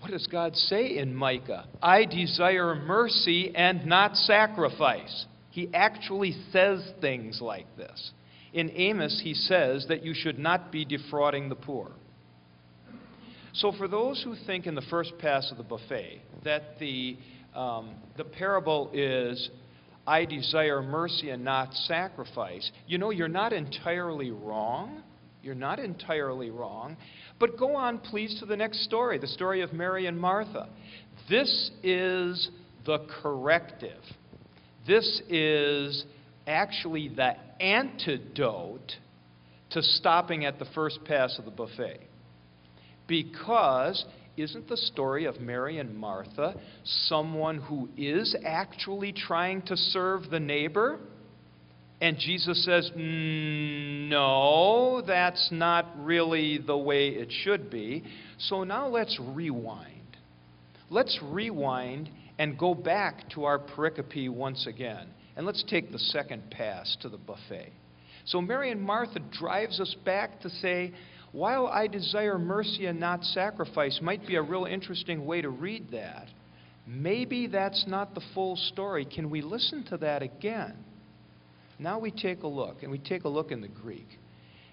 what 0.00 0.10
does 0.10 0.26
God 0.26 0.56
say 0.56 0.98
in 0.98 1.14
Micah? 1.14 1.66
I 1.80 2.04
desire 2.04 2.74
mercy 2.74 3.52
and 3.54 3.86
not 3.86 4.16
sacrifice. 4.16 5.26
He 5.56 5.70
actually 5.72 6.36
says 6.52 6.86
things 7.00 7.40
like 7.40 7.78
this. 7.78 8.10
In 8.52 8.70
Amos, 8.72 9.22
he 9.24 9.32
says 9.32 9.86
that 9.88 10.04
you 10.04 10.12
should 10.12 10.38
not 10.38 10.70
be 10.70 10.84
defrauding 10.84 11.48
the 11.48 11.54
poor. 11.54 11.92
So, 13.54 13.72
for 13.72 13.88
those 13.88 14.22
who 14.22 14.34
think 14.44 14.66
in 14.66 14.74
the 14.74 14.82
first 14.90 15.16
pass 15.18 15.50
of 15.50 15.56
the 15.56 15.62
buffet 15.62 16.20
that 16.44 16.78
the 16.78 17.16
um, 17.54 17.94
the 18.18 18.24
parable 18.24 18.90
is, 18.92 19.48
I 20.06 20.26
desire 20.26 20.82
mercy 20.82 21.30
and 21.30 21.42
not 21.42 21.72
sacrifice. 21.72 22.70
You 22.86 22.98
know, 22.98 23.08
you're 23.08 23.26
not 23.26 23.54
entirely 23.54 24.32
wrong. 24.32 25.02
You're 25.42 25.54
not 25.54 25.78
entirely 25.78 26.50
wrong. 26.50 26.98
But 27.40 27.58
go 27.58 27.76
on, 27.76 28.00
please, 28.00 28.38
to 28.40 28.46
the 28.46 28.58
next 28.58 28.84
story 28.84 29.16
the 29.16 29.26
story 29.26 29.62
of 29.62 29.72
Mary 29.72 30.04
and 30.04 30.20
Martha. 30.20 30.68
This 31.30 31.70
is 31.82 32.50
the 32.84 33.06
corrective. 33.22 34.02
This 34.86 35.20
is 35.28 36.04
actually 36.46 37.08
the 37.08 37.34
antidote 37.60 38.92
to 39.70 39.82
stopping 39.82 40.44
at 40.44 40.58
the 40.58 40.66
first 40.74 41.00
pass 41.04 41.38
of 41.38 41.44
the 41.44 41.50
buffet. 41.50 42.00
Because 43.08 44.04
isn't 44.36 44.68
the 44.68 44.76
story 44.76 45.24
of 45.24 45.40
Mary 45.40 45.78
and 45.78 45.96
Martha 45.96 46.54
someone 46.84 47.58
who 47.58 47.88
is 47.96 48.36
actually 48.44 49.12
trying 49.12 49.62
to 49.62 49.76
serve 49.76 50.30
the 50.30 50.40
neighbor? 50.40 50.98
And 52.00 52.18
Jesus 52.18 52.64
says, 52.64 52.90
"Mm, 52.90 54.08
No, 54.08 55.00
that's 55.00 55.50
not 55.50 55.86
really 56.04 56.58
the 56.58 56.76
way 56.76 57.08
it 57.08 57.32
should 57.32 57.70
be. 57.70 58.04
So 58.38 58.62
now 58.64 58.86
let's 58.86 59.18
rewind. 59.18 60.16
Let's 60.90 61.18
rewind 61.22 62.08
and 62.38 62.58
go 62.58 62.74
back 62.74 63.28
to 63.30 63.44
our 63.44 63.58
pericope 63.58 64.30
once 64.30 64.66
again. 64.66 65.08
And 65.36 65.46
let's 65.46 65.64
take 65.68 65.92
the 65.92 65.98
second 65.98 66.50
pass 66.50 66.96
to 67.02 67.08
the 67.08 67.18
buffet. 67.18 67.72
So 68.24 68.40
Mary 68.40 68.70
and 68.70 68.82
Martha 68.82 69.20
drives 69.38 69.80
us 69.80 69.94
back 70.04 70.40
to 70.40 70.50
say, 70.50 70.92
while 71.32 71.66
I 71.66 71.86
desire 71.86 72.38
mercy 72.38 72.86
and 72.86 72.98
not 72.98 73.22
sacrifice 73.24 74.00
might 74.02 74.26
be 74.26 74.36
a 74.36 74.42
real 74.42 74.64
interesting 74.64 75.26
way 75.26 75.42
to 75.42 75.50
read 75.50 75.90
that. 75.92 76.28
Maybe 76.86 77.46
that's 77.46 77.84
not 77.86 78.14
the 78.14 78.22
full 78.32 78.56
story. 78.56 79.04
Can 79.04 79.28
we 79.28 79.42
listen 79.42 79.84
to 79.90 79.96
that 79.98 80.22
again? 80.22 80.76
Now 81.78 81.98
we 81.98 82.10
take 82.10 82.42
a 82.42 82.46
look, 82.46 82.82
and 82.82 82.90
we 82.90 82.98
take 82.98 83.24
a 83.24 83.28
look 83.28 83.50
in 83.50 83.60
the 83.60 83.68
Greek, 83.68 84.06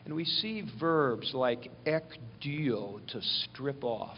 and 0.05 0.13
we 0.13 0.23
see 0.23 0.63
verbs 0.79 1.31
like 1.33 1.69
ekdio, 1.85 3.05
to 3.07 3.21
strip 3.21 3.83
off. 3.83 4.17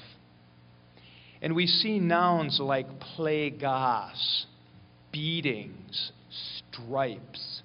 And 1.42 1.56
we 1.56 1.68
see 1.68 2.00
nouns 2.00 2.60
like 2.60 2.88
plagos, 3.18 4.46
beatings, 5.12 6.12
stripes. 6.72 7.62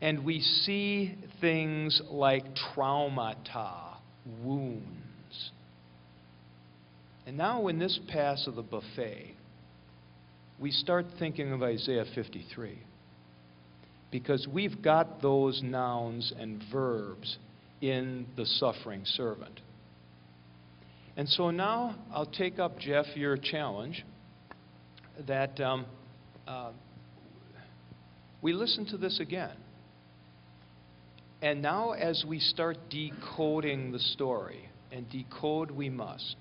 And 0.00 0.24
we 0.24 0.40
see 0.40 1.16
things 1.40 2.00
like 2.10 2.44
traumata, 2.54 3.96
wounds. 4.42 5.50
And 7.26 7.36
now, 7.36 7.66
in 7.66 7.78
this 7.78 7.98
pass 8.08 8.46
of 8.46 8.54
the 8.54 8.62
buffet, 8.62 9.34
we 10.60 10.70
start 10.70 11.06
thinking 11.18 11.52
of 11.52 11.62
Isaiah 11.62 12.04
53. 12.14 12.78
Because 14.10 14.46
we've 14.50 14.80
got 14.80 15.20
those 15.20 15.60
nouns 15.62 16.32
and 16.38 16.62
verbs 16.70 17.38
in 17.80 18.26
the 18.36 18.46
suffering 18.46 19.02
servant. 19.04 19.60
And 21.16 21.28
so 21.28 21.50
now 21.50 21.94
I'll 22.12 22.26
take 22.26 22.58
up, 22.58 22.78
Jeff, 22.78 23.06
your 23.14 23.36
challenge 23.38 24.04
that 25.26 25.58
um, 25.60 25.86
uh, 26.46 26.72
we 28.42 28.52
listen 28.52 28.84
to 28.86 28.98
this 28.98 29.18
again. 29.18 29.56
And 31.40 31.62
now, 31.62 31.92
as 31.92 32.24
we 32.26 32.38
start 32.38 32.76
decoding 32.90 33.92
the 33.92 33.98
story, 33.98 34.68
and 34.92 35.08
decode 35.10 35.70
we 35.70 35.88
must, 35.88 36.36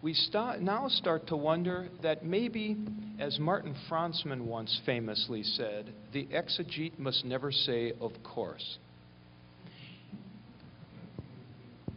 we 0.00 0.14
start, 0.14 0.60
now 0.60 0.88
start 0.88 1.26
to 1.28 1.36
wonder 1.36 1.88
that 2.02 2.24
maybe, 2.24 2.76
as 3.18 3.38
Martin 3.38 3.74
Franzmann 3.90 4.42
once 4.42 4.80
famously 4.86 5.42
said, 5.42 5.92
the 6.12 6.26
exegete 6.26 6.98
must 6.98 7.24
never 7.24 7.50
say, 7.50 7.92
of 8.00 8.12
course. 8.22 8.78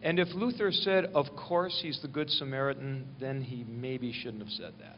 And 0.04 0.20
if 0.20 0.30
Luther 0.34 0.72
said, 0.72 1.06
of 1.14 1.28
course, 1.36 1.80
he's 1.82 2.00
the 2.02 2.08
Good 2.08 2.30
Samaritan, 2.30 3.08
then 3.20 3.42
he 3.42 3.64
maybe 3.68 4.12
shouldn't 4.12 4.42
have 4.42 4.52
said 4.52 4.74
that 4.80 4.98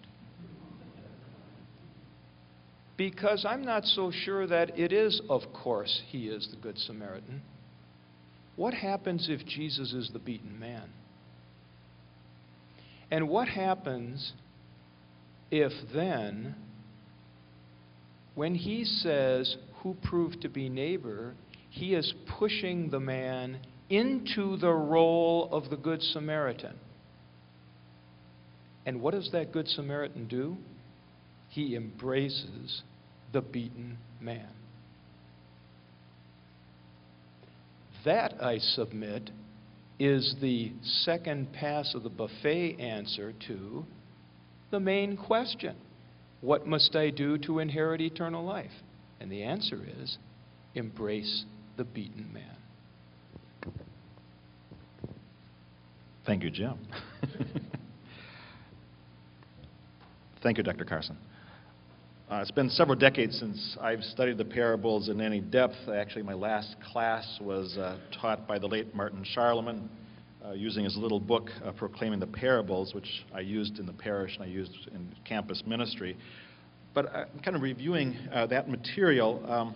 because 2.97 3.45
I'm 3.47 3.65
not 3.65 3.83
so 3.85 4.11
sure 4.11 4.45
that 4.47 4.77
it 4.77 4.93
is, 4.93 5.21
of 5.29 5.41
course, 5.53 6.01
he 6.07 6.27
is 6.27 6.47
the 6.51 6.57
Good 6.57 6.77
Samaritan. 6.77 7.41
What 8.55 8.73
happens 8.73 9.27
if 9.29 9.45
Jesus 9.45 9.93
is 9.93 10.11
the 10.13 10.19
beaten 10.19 10.59
man? 10.59 10.89
And 13.09 13.29
what 13.29 13.47
happens 13.47 14.33
if 15.49 15.71
then, 15.93 16.55
when 18.35 18.55
he 18.55 18.85
says, 18.85 19.57
Who 19.81 19.95
proved 20.03 20.41
to 20.41 20.49
be 20.49 20.69
neighbor, 20.69 21.33
he 21.69 21.95
is 21.95 22.13
pushing 22.37 22.89
the 22.89 22.99
man 22.99 23.59
into 23.95 24.57
the 24.57 24.71
role 24.71 25.49
of 25.51 25.69
the 25.69 25.77
Good 25.77 26.01
Samaritan? 26.01 26.75
And 28.85 29.01
what 29.01 29.13
does 29.13 29.29
that 29.31 29.51
Good 29.51 29.67
Samaritan 29.67 30.27
do? 30.27 30.57
he 31.53 31.75
embraces 31.75 32.81
the 33.31 33.41
beaten 33.41 33.97
man. 34.19 34.49
That, 38.05 38.41
I 38.41 38.57
submit, 38.57 39.29
is 39.99 40.35
the 40.41 40.71
second 40.83 41.53
pass 41.53 41.93
of 41.93 42.01
the 42.01 42.09
buffet 42.09 42.77
answer 42.79 43.33
to 43.47 43.85
the 44.71 44.79
main 44.79 45.15
question 45.15 45.75
What 46.41 46.65
must 46.65 46.95
I 46.95 47.11
do 47.11 47.37
to 47.39 47.59
inherit 47.59 48.01
eternal 48.01 48.43
life? 48.43 48.71
And 49.19 49.31
the 49.31 49.43
answer 49.43 49.79
is 50.01 50.17
embrace 50.73 51.45
the 51.77 51.83
beaten 51.83 52.33
man. 52.33 52.57
Thank 56.25 56.43
you, 56.43 56.49
Jim. 56.49 56.77
Thank 60.41 60.57
you, 60.57 60.63
Dr. 60.63 60.85
Carson. 60.85 61.17
Uh, 62.31 62.39
it's 62.41 62.51
been 62.51 62.69
several 62.69 62.97
decades 62.97 63.37
since 63.37 63.77
I've 63.81 64.01
studied 64.03 64.37
the 64.37 64.45
parables 64.45 65.09
in 65.09 65.19
any 65.19 65.41
depth. 65.41 65.75
Actually, 65.93 66.23
my 66.23 66.33
last 66.33 66.77
class 66.93 67.39
was 67.41 67.77
uh, 67.77 67.97
taught 68.21 68.47
by 68.47 68.57
the 68.57 68.67
late 68.67 68.95
Martin 68.95 69.25
Scharlemann 69.35 69.89
uh, 70.45 70.53
using 70.53 70.85
his 70.85 70.95
little 70.95 71.19
book, 71.19 71.49
uh, 71.65 71.73
Proclaiming 71.73 72.21
the 72.21 72.27
Parables, 72.27 72.93
which 72.93 73.25
I 73.33 73.41
used 73.41 73.77
in 73.79 73.85
the 73.85 73.93
parish 73.93 74.35
and 74.35 74.43
I 74.43 74.47
used 74.47 74.71
in 74.93 75.13
campus 75.25 75.61
ministry. 75.67 76.15
But 76.93 77.13
I'm 77.13 77.39
kind 77.43 77.57
of 77.57 77.61
reviewing 77.61 78.15
uh, 78.33 78.47
that 78.47 78.69
material. 78.69 79.43
Um, 79.45 79.75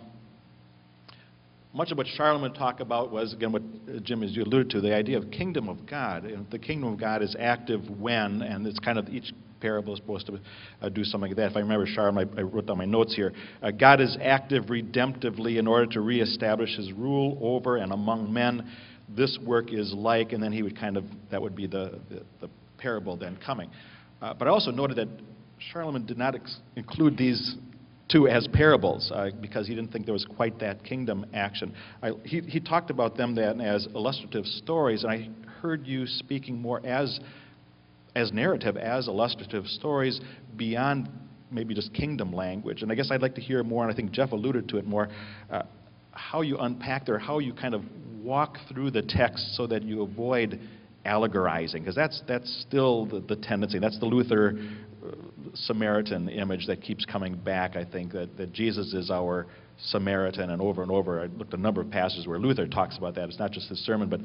much 1.78 1.92
of 1.92 1.96
what 1.96 2.08
Scharlemann 2.08 2.58
talked 2.58 2.80
about 2.80 3.12
was, 3.12 3.32
again, 3.32 3.52
what 3.52 3.62
uh, 3.62 4.00
Jim, 4.00 4.24
as 4.24 4.34
you 4.34 4.42
alluded 4.42 4.68
to, 4.70 4.80
the 4.80 4.92
idea 4.92 5.16
of 5.16 5.30
kingdom 5.30 5.68
of 5.68 5.86
God. 5.86 6.28
The 6.50 6.58
kingdom 6.58 6.92
of 6.92 6.98
God 6.98 7.22
is 7.22 7.36
active 7.38 7.88
when, 8.00 8.42
and 8.42 8.66
it's 8.66 8.80
kind 8.80 8.98
of 8.98 9.08
each 9.08 9.32
parable 9.60 9.92
is 9.92 10.00
supposed 10.00 10.26
to 10.26 10.40
uh, 10.82 10.88
do 10.88 11.04
something 11.04 11.30
like 11.30 11.36
that. 11.36 11.52
If 11.52 11.56
I 11.56 11.60
remember, 11.60 11.86
Scharlemann, 11.86 12.36
I, 12.36 12.40
I 12.40 12.42
wrote 12.42 12.66
down 12.66 12.78
my 12.78 12.84
notes 12.84 13.14
here. 13.14 13.32
Uh, 13.62 13.70
God 13.70 14.00
is 14.00 14.18
active 14.20 14.64
redemptively 14.64 15.58
in 15.60 15.68
order 15.68 15.86
to 15.92 16.00
reestablish 16.00 16.76
his 16.76 16.92
rule 16.92 17.38
over 17.40 17.76
and 17.76 17.92
among 17.92 18.32
men. 18.32 18.68
This 19.08 19.38
work 19.46 19.72
is 19.72 19.94
like, 19.94 20.32
and 20.32 20.42
then 20.42 20.50
he 20.50 20.64
would 20.64 20.76
kind 20.76 20.96
of, 20.96 21.04
that 21.30 21.40
would 21.40 21.54
be 21.54 21.68
the, 21.68 22.00
the, 22.10 22.24
the 22.40 22.50
parable 22.76 23.16
then 23.16 23.38
coming. 23.46 23.70
Uh, 24.20 24.34
but 24.34 24.48
I 24.48 24.50
also 24.50 24.72
noted 24.72 24.96
that 24.96 25.08
Scharlemann 25.72 26.08
did 26.08 26.18
not 26.18 26.34
include 26.74 27.16
these 27.16 27.56
two 28.08 28.26
as 28.26 28.48
parables 28.48 29.12
uh, 29.14 29.30
because 29.40 29.66
he 29.66 29.74
didn't 29.74 29.92
think 29.92 30.06
there 30.06 30.14
was 30.14 30.24
quite 30.24 30.58
that 30.58 30.82
kingdom 30.82 31.26
action. 31.34 31.74
I, 32.02 32.12
he, 32.24 32.40
he 32.40 32.60
talked 32.60 32.90
about 32.90 33.16
them 33.16 33.34
then 33.34 33.60
as 33.60 33.86
illustrative 33.94 34.46
stories, 34.46 35.04
and 35.04 35.12
I 35.12 35.28
heard 35.60 35.86
you 35.86 36.06
speaking 36.06 36.60
more 36.60 36.84
as, 36.86 37.20
as 38.14 38.32
narrative, 38.32 38.76
as 38.76 39.08
illustrative 39.08 39.66
stories 39.66 40.20
beyond 40.56 41.08
maybe 41.50 41.74
just 41.74 41.92
kingdom 41.92 42.32
language. 42.32 42.82
And 42.82 42.92
I 42.92 42.94
guess 42.94 43.10
I'd 43.10 43.22
like 43.22 43.34
to 43.34 43.40
hear 43.40 43.62
more, 43.62 43.84
and 43.84 43.92
I 43.92 43.96
think 43.96 44.10
Jeff 44.10 44.32
alluded 44.32 44.68
to 44.70 44.78
it 44.78 44.86
more, 44.86 45.08
uh, 45.50 45.62
how 46.12 46.40
you 46.42 46.58
unpack 46.58 47.06
there, 47.06 47.18
how 47.18 47.38
you 47.38 47.52
kind 47.52 47.74
of 47.74 47.82
walk 48.22 48.58
through 48.72 48.90
the 48.90 49.02
text 49.02 49.54
so 49.54 49.66
that 49.66 49.82
you 49.82 50.02
avoid 50.02 50.60
allegorizing, 51.04 51.80
because 51.80 51.94
that's, 51.94 52.22
that's 52.26 52.64
still 52.68 53.06
the, 53.06 53.20
the 53.20 53.36
tendency. 53.36 53.78
That's 53.78 53.98
the 53.98 54.06
Luther 54.06 54.58
Samaritan 55.62 56.28
image 56.28 56.66
that 56.66 56.82
keeps 56.82 57.04
coming 57.04 57.36
back, 57.36 57.76
I 57.76 57.84
think, 57.84 58.12
that, 58.12 58.36
that 58.36 58.52
Jesus 58.52 58.92
is 58.94 59.10
our 59.10 59.46
Samaritan, 59.80 60.50
and 60.50 60.60
over 60.60 60.82
and 60.82 60.90
over. 60.90 61.20
I 61.20 61.26
looked 61.26 61.54
at 61.54 61.60
a 61.60 61.62
number 61.62 61.80
of 61.80 61.90
passages 61.90 62.26
where 62.26 62.38
Luther 62.38 62.66
talks 62.66 62.98
about 62.98 63.14
that. 63.14 63.28
It's 63.28 63.38
not 63.38 63.52
just 63.52 63.68
his 63.68 63.78
sermon, 63.78 64.08
but 64.08 64.20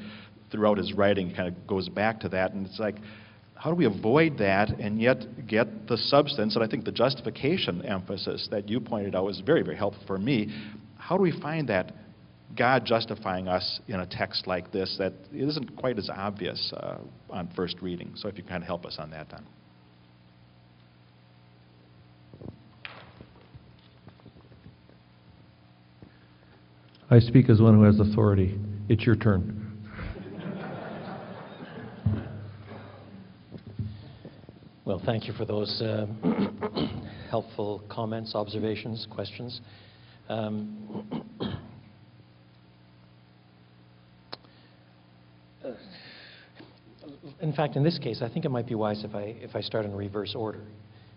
throughout 0.50 0.78
his 0.78 0.92
writing, 0.92 1.32
kind 1.34 1.48
of 1.48 1.66
goes 1.66 1.88
back 1.88 2.20
to 2.20 2.28
that. 2.30 2.52
And 2.52 2.66
it's 2.66 2.78
like, 2.78 2.96
how 3.54 3.70
do 3.70 3.76
we 3.76 3.86
avoid 3.86 4.38
that 4.38 4.70
and 4.80 5.00
yet 5.00 5.46
get 5.46 5.86
the 5.86 5.96
substance? 5.96 6.56
And 6.56 6.64
I 6.64 6.66
think 6.66 6.84
the 6.84 6.92
justification 6.92 7.82
emphasis 7.82 8.48
that 8.50 8.68
you 8.68 8.80
pointed 8.80 9.14
out 9.14 9.24
was 9.24 9.40
very, 9.46 9.62
very 9.62 9.76
helpful 9.76 10.02
for 10.06 10.18
me. 10.18 10.52
How 10.98 11.16
do 11.16 11.22
we 11.22 11.38
find 11.40 11.68
that 11.68 11.92
God 12.56 12.84
justifying 12.84 13.46
us 13.46 13.80
in 13.86 14.00
a 14.00 14.06
text 14.06 14.46
like 14.46 14.72
this 14.72 14.96
that 14.98 15.12
isn't 15.32 15.76
quite 15.76 15.98
as 15.98 16.10
obvious 16.10 16.72
uh, 16.76 16.98
on 17.30 17.48
first 17.54 17.76
reading? 17.80 18.12
So 18.16 18.28
if 18.28 18.36
you 18.36 18.42
can 18.42 18.50
kind 18.50 18.62
of 18.62 18.66
help 18.66 18.84
us 18.86 18.96
on 18.98 19.10
that, 19.10 19.28
Don. 19.28 19.44
I 27.14 27.20
speak 27.20 27.48
as 27.48 27.60
one 27.60 27.74
who 27.74 27.84
has 27.84 28.00
authority. 28.00 28.58
it's 28.88 29.06
your 29.06 29.14
turn. 29.14 29.60
Well, 34.84 35.00
thank 35.06 35.28
you 35.28 35.32
for 35.32 35.44
those 35.44 35.80
uh, 35.80 36.06
helpful 37.30 37.84
comments, 37.88 38.34
observations, 38.34 39.06
questions. 39.12 39.60
Um, 40.28 41.06
uh, 45.64 45.70
in 47.40 47.52
fact, 47.52 47.76
in 47.76 47.84
this 47.84 47.96
case, 47.96 48.22
I 48.22 48.28
think 48.28 48.44
it 48.44 48.50
might 48.50 48.66
be 48.66 48.74
wise 48.74 49.04
if 49.04 49.14
I, 49.14 49.36
if 49.38 49.54
I 49.54 49.60
start 49.60 49.84
in 49.84 49.94
reverse 49.94 50.34
order, 50.34 50.64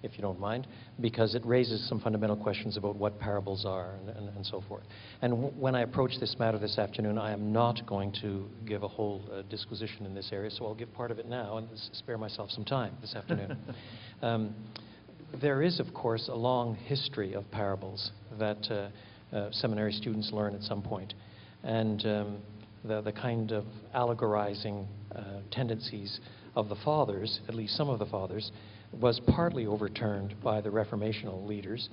if 0.08 0.18
you 0.18 0.22
don't 0.22 0.40
mind, 0.40 0.66
because 1.00 1.36
it 1.36 1.46
raises 1.46 1.88
some 1.88 2.00
fundamental 2.00 2.36
questions 2.36 2.78
about 2.78 2.96
what 2.96 3.20
parables 3.20 3.66
are 3.66 3.92
and, 3.96 4.10
and, 4.10 4.36
and 4.36 4.46
so 4.46 4.64
forth. 4.68 4.84
And 5.22 5.34
w- 5.34 5.54
when 5.60 5.76
I 5.76 5.82
approach 5.82 6.14
this 6.20 6.36
matter 6.40 6.58
this 6.58 6.78
afternoon, 6.78 7.18
I 7.18 7.32
am 7.32 7.54
not 7.54 7.86
going 7.86 8.14
to 8.22 8.48
give 8.66 8.84
a 8.84 8.88
whole 8.88 9.22
uh, 9.32 9.44
disquisition 9.50 10.06
in 10.06 10.16
this 10.16 10.30
area, 10.32 10.50
so 10.50 10.66
I'll 10.66 10.76
give 10.76 10.94
part 10.94 11.12
of 11.12 11.20
it 11.20 11.28
now 11.28 11.58
and 11.58 11.68
spare 11.94 12.18
myself 12.18 12.50
some 12.52 12.66
time 12.66 12.94
this 13.02 13.14
afternoon. 13.14 13.58
um, 14.22 14.56
there 15.42 15.62
is, 15.62 15.80
of 15.80 15.94
course, 15.94 16.30
a 16.32 16.36
long 16.36 16.76
history 16.76 17.34
of 17.34 17.50
parables 17.52 18.12
that 18.40 18.66
uh, 18.72 19.36
uh, 19.36 19.50
seminary 19.52 19.92
students 19.92 20.32
learn 20.32 20.56
at 20.56 20.62
some 20.62 20.82
point. 20.82 21.14
And 21.64 22.06
um, 22.06 22.38
the, 22.86 23.02
the 23.02 23.12
kind 23.12 23.52
of 23.52 23.66
allegorizing 23.94 24.88
uh, 25.14 25.42
tendencies 25.52 26.20
of 26.56 26.70
the 26.70 26.76
fathers, 26.84 27.40
at 27.48 27.56
least 27.56 27.76
some 27.76 27.90
of 27.90 28.00
the 28.00 28.06
fathers, 28.06 28.52
was 29.00 29.20
partly 29.28 29.66
overturned 29.66 30.36
by 30.44 30.62
the 30.62 30.70
Reformational 30.70 31.46
leaders 31.48 31.90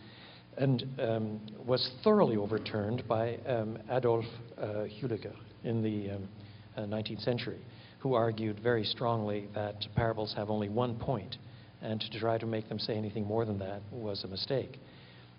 and 0.57 0.87
um, 1.01 1.41
was 1.67 1.91
thoroughly 2.03 2.37
overturned 2.37 3.07
by 3.09 3.37
um, 3.47 3.79
Adolf 3.91 4.25
uh, 4.57 4.87
Jülicher 5.01 5.35
in 5.65 5.83
the 5.83 6.11
um, 6.11 6.29
uh, 6.77 6.81
19th 6.83 7.25
century, 7.25 7.59
who 7.99 8.15
argued 8.15 8.61
very 8.61 8.85
strongly 8.85 9.49
that 9.55 9.75
parables 9.97 10.33
have 10.37 10.51
only 10.51 10.69
one 10.69 10.97
point, 10.97 11.37
and 11.83 12.01
to 12.01 12.21
try 12.21 12.39
to 12.39 12.47
make 12.47 12.69
them 12.69 12.79
say 12.79 12.95
anything 12.97 13.27
more 13.27 13.45
than 13.45 13.59
that 13.59 13.83
was 13.91 14.23
a 14.25 14.29
mistake. 14.29 14.79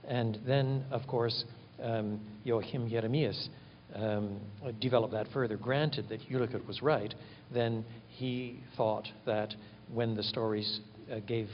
And 0.07 0.39
then, 0.45 0.83
of 0.91 1.07
course, 1.07 1.45
um, 1.81 2.19
Joachim 2.43 2.89
Jeremias 2.89 3.49
um, 3.95 4.39
developed 4.81 5.13
that 5.13 5.27
further. 5.33 5.57
Granted 5.57 6.09
that 6.09 6.21
Jülicher 6.29 6.65
was 6.67 6.81
right, 6.81 7.13
then 7.53 7.85
he 8.09 8.59
thought 8.75 9.07
that 9.25 9.53
when 9.93 10.15
the 10.15 10.23
stories 10.23 10.81
uh, 11.11 11.19
gave 11.19 11.49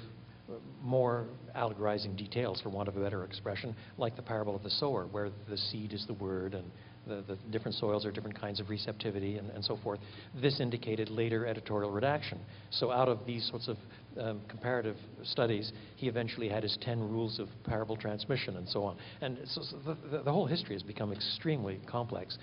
more 0.82 1.26
allegorizing 1.56 2.16
details, 2.16 2.60
for 2.62 2.70
want 2.70 2.88
of 2.88 2.98
a 2.98 3.00
better 3.00 3.24
expression, 3.24 3.76
like 3.98 4.16
the 4.16 4.22
parable 4.22 4.56
of 4.56 4.64
the 4.64 4.70
sower, 4.70 5.06
where 5.08 5.30
the 5.50 5.58
seed 5.58 5.94
is 5.94 6.06
the 6.08 6.14
word 6.14 6.54
and 6.54 6.70
the, 7.08 7.24
the 7.28 7.36
different 7.52 7.76
soils 7.76 8.06
are 8.06 8.12
different 8.12 8.40
kinds 8.40 8.60
of 8.60 8.70
receptivity 8.70 9.38
and, 9.38 9.50
and 9.52 9.64
so 9.64 9.78
forth. 9.84 10.00
This 10.42 10.60
indicated 10.60 11.10
later 11.10 11.46
editorial 11.46 11.92
redaction. 11.92 12.40
So 12.70 12.92
out 12.92 13.08
of 13.08 13.26
these 13.26 13.48
sorts 13.50 13.68
of 13.68 13.78
um, 14.20 14.42
comparative 14.48 14.98
studies, 15.24 15.72
he 15.96 16.08
eventually 16.08 16.50
had 16.50 16.64
his 16.64 16.78
10 16.82 17.00
rules 17.00 17.40
of 17.40 17.48
parable 17.64 17.96
transmission 17.96 18.58
and 18.58 18.68
so 18.68 18.84
on. 18.84 18.98
And 19.22 19.40
so, 19.46 19.62
so 19.64 19.78
the, 19.86 20.18
the, 20.18 20.24
the 20.24 20.32
whole 20.32 20.46
history 20.46 20.76
has 20.76 20.84
become 20.84 21.12
extremely 21.12 21.80
complex. 21.88 22.38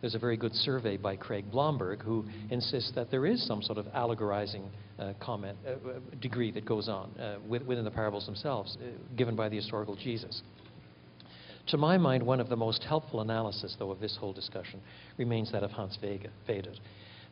There's 0.00 0.16
a 0.16 0.18
very 0.18 0.36
good 0.36 0.54
survey 0.54 0.96
by 0.96 1.14
Craig 1.14 1.44
Blomberg 1.50 2.02
who 2.02 2.24
insists 2.50 2.90
that 2.96 3.10
there 3.10 3.24
is 3.24 3.46
some 3.46 3.62
sort 3.62 3.78
of 3.78 3.86
allegorizing 3.94 4.68
uh, 4.98 5.12
comment 5.20 5.56
uh, 5.64 5.70
uh, 5.70 6.00
degree 6.20 6.50
that 6.50 6.66
goes 6.66 6.88
on 6.88 7.16
uh, 7.18 7.36
with, 7.46 7.62
within 7.62 7.84
the 7.84 7.90
parables 7.90 8.26
themselves, 8.26 8.76
uh, 8.80 8.86
given 9.16 9.36
by 9.36 9.48
the 9.48 9.56
historical 9.56 9.94
Jesus. 9.94 10.42
To 11.68 11.76
my 11.76 11.96
mind, 11.96 12.24
one 12.24 12.40
of 12.40 12.48
the 12.48 12.56
most 12.56 12.82
helpful 12.82 13.20
analysis, 13.20 13.76
though, 13.78 13.90
of 13.90 14.00
this 14.00 14.16
whole 14.16 14.32
discussion 14.32 14.80
remains 15.16 15.52
that 15.52 15.62
of 15.62 15.70
Hans 15.70 15.96
Weder. 16.02 16.74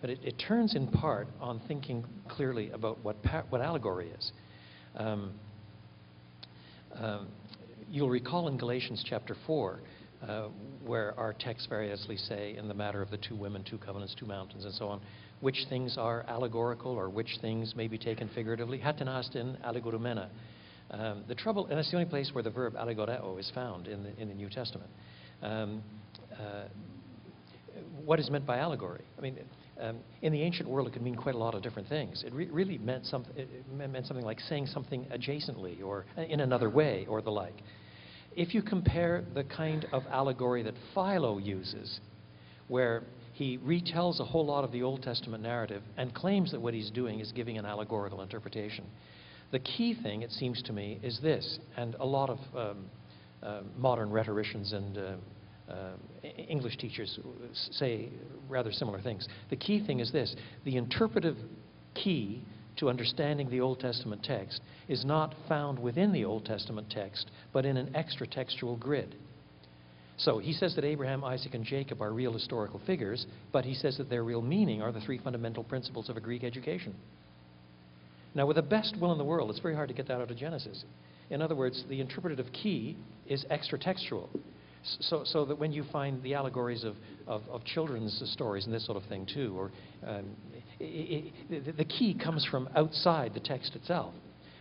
But 0.01 0.11
it, 0.11 0.21
it 0.23 0.35
turns 0.39 0.75
in 0.75 0.89
part 0.89 1.29
on 1.41 1.61
thinking 1.69 2.05
clearly 2.29 2.71
about 2.71 3.03
what, 3.05 3.17
what 3.51 3.61
allegory 3.61 4.09
is. 4.11 4.33
Um, 4.97 5.33
um, 6.95 7.29
you'll 7.89 8.11
recall 8.11 8.49
in 8.49 8.57
Galatians 8.57 9.05
chapter 9.07 9.37
4, 9.47 9.81
uh, 10.27 10.49
where 10.85 11.19
our 11.19 11.33
texts 11.33 11.67
variously 11.69 12.17
say, 12.17 12.57
in 12.57 12.69
the 12.69 12.75
matter 12.75 13.03
of 13.03 13.11
the 13.11 13.19
two 13.19 13.35
women, 13.35 13.65
two 13.69 13.79
covenants, 13.79 14.15
two 14.19 14.27
mountains, 14.27 14.65
and 14.65 14.75
so 14.75 14.89
on, 14.89 15.01
which 15.41 15.67
things 15.69 15.97
are 15.99 16.25
allegorical 16.29 16.93
or 16.93 17.09
which 17.09 17.39
things 17.41 17.75
may 17.75 17.89
be 17.89 17.99
taken 17.99 18.29
figuratively. 18.35 18.79
Hatenastin 18.79 19.61
allegorumena. 19.65 20.29
Um, 20.91 21.25
the 21.29 21.35
trouble, 21.35 21.67
and 21.67 21.79
that's 21.79 21.91
the 21.91 21.97
only 21.97 22.09
place 22.09 22.31
where 22.33 22.43
the 22.43 22.51
verb 22.51 22.75
allegoreo 22.75 23.39
is 23.39 23.51
found 23.55 23.87
in 23.87 24.03
the, 24.03 24.21
in 24.21 24.29
the 24.29 24.35
New 24.35 24.49
Testament. 24.49 24.91
Um, 25.43 25.83
uh, 26.33 26.65
what 28.05 28.19
is 28.19 28.29
meant 28.29 28.45
by 28.45 28.59
allegory? 28.59 29.05
I 29.17 29.21
mean, 29.21 29.39
um, 29.81 29.99
in 30.23 30.33
the 30.33 30.43
ancient 30.43 30.69
world, 30.69 30.89
it 30.89 30.93
could 30.93 31.03
mean 31.03 31.15
quite 31.15 31.35
a 31.35 31.39
lot 31.39 31.55
of 31.55 31.63
different 31.63 31.89
things. 31.89 32.25
It 32.27 32.33
re- 32.35 32.49
really 32.51 32.79
meant, 32.79 33.07
some, 33.07 33.25
meant 33.73 34.07
something 34.07 34.25
like 34.25 34.41
saying 34.41 34.67
something 34.67 35.07
adjacently 35.07 35.83
or 35.83 36.07
in 36.17 36.41
another 36.41 36.69
way 36.69 37.07
or 37.09 37.23
the 37.23 37.31
like. 37.31 37.55
If 38.37 38.55
you 38.55 38.63
compare 38.63 39.25
the 39.35 39.45
kind 39.45 39.87
of 39.93 40.03
allegory 40.11 40.63
that 40.65 40.75
Philo 40.95 41.39
uses, 41.39 42.01
where 42.69 43.05
he 43.33 43.59
retells 43.59 44.21
a 44.21 44.25
whole 44.25 44.45
lot 44.45 44.65
of 44.65 44.73
the 44.73 44.83
Old 44.83 45.03
Testament 45.03 45.43
narrative 45.43 45.83
and 45.97 46.15
claims 46.15 46.51
that 46.53 46.61
what 46.61 46.75
he's 46.75 46.91
doing 46.91 47.21
is 47.21 47.33
giving 47.33 47.59
an 47.59 47.65
allegorical 47.65 48.23
interpretation, 48.23 48.85
the 49.51 49.59
key 49.59 49.95
thing, 50.01 50.23
it 50.23 50.31
seems 50.31 50.63
to 50.63 50.73
me, 50.73 51.01
is 51.03 51.19
this, 51.21 51.59
and 51.77 51.95
a 51.97 52.07
lot 52.07 52.31
of 52.31 52.39
um, 52.57 52.85
uh, 53.43 53.61
modern 53.77 54.11
rhetoricians 54.11 54.73
and 54.73 54.99
uh, 54.99 55.13
uh, 55.71 55.93
English 56.49 56.77
teachers 56.79 57.19
say 57.73 58.09
rather 58.49 58.73
similar 58.73 59.01
things. 59.01 59.27
The 59.51 59.57
key 59.57 59.85
thing 59.85 60.01
is 60.01 60.13
this 60.13 60.35
the 60.65 60.77
interpretive 60.77 61.37
key 61.95 62.43
to 62.77 62.89
understanding 62.89 63.51
the 63.51 63.61
Old 63.61 63.81
Testament 63.81 64.23
text 64.23 64.61
is 64.89 65.05
not 65.05 65.35
found 65.49 65.79
within 65.79 66.13
the 66.13 66.25
Old 66.25 66.45
Testament 66.45 66.89
text, 66.91 67.31
but 67.53 67.65
in 67.65 67.77
an 67.77 67.95
extra 67.95 68.27
textual 68.27 68.77
grid. 68.77 69.15
So 70.17 70.39
he 70.39 70.53
says 70.53 70.75
that 70.75 70.85
Abraham, 70.85 71.25
Isaac, 71.25 71.55
and 71.55 71.65
Jacob 71.65 72.03
are 72.03 72.13
real 72.13 72.33
historical 72.33 72.81
figures, 72.87 73.27
but 73.53 73.65
he 73.65 73.75
says 73.75 73.97
that 73.97 74.11
their 74.11 74.23
real 74.23 74.43
meaning 74.43 74.83
are 74.83 74.93
the 74.93 75.01
three 75.01 75.19
fundamental 75.19 75.65
principles 75.65 76.09
of 76.11 76.17
a 76.17 76.21
Greek 76.21 76.45
education. 76.45 76.95
Now, 78.35 78.47
with 78.47 78.57
the 78.57 78.63
best 78.63 78.97
will 79.01 79.13
in 79.13 79.19
the 79.19 79.25
world, 79.25 79.51
it's 79.51 79.59
very 79.61 79.75
hard 79.75 79.89
to 79.89 79.95
get 79.95 80.07
that 80.09 80.21
out 80.21 80.31
of 80.31 80.37
Genesis. 80.37 80.85
In 81.31 81.43
other 81.43 81.55
words, 81.55 81.85
the 81.89 82.01
interpretative 82.01 82.47
key 82.53 82.97
is 83.27 83.45
extratextual. 83.51 84.29
So, 85.01 85.23
so 85.25 85.45
that 85.45 85.59
when 85.59 85.73
you 85.73 85.85
find 85.93 86.23
the 86.23 86.35
allegories 86.35 86.85
of, 86.85 86.97
of, 87.27 87.43
of 87.51 87.65
children's 87.65 88.23
stories 88.33 88.65
and 88.65 88.75
this 88.75 88.87
sort 88.87 88.97
of 88.97 89.07
thing 89.09 89.27
too, 89.33 89.55
or 89.57 89.71
um, 90.07 90.25
it, 90.79 91.33
it, 91.51 91.77
the, 91.77 91.85
key 91.85 92.15
comes 92.15 92.47
from 92.51 92.69
outside 92.75 93.35
the 93.35 93.41
text 93.41 93.77
itself. 93.77 94.15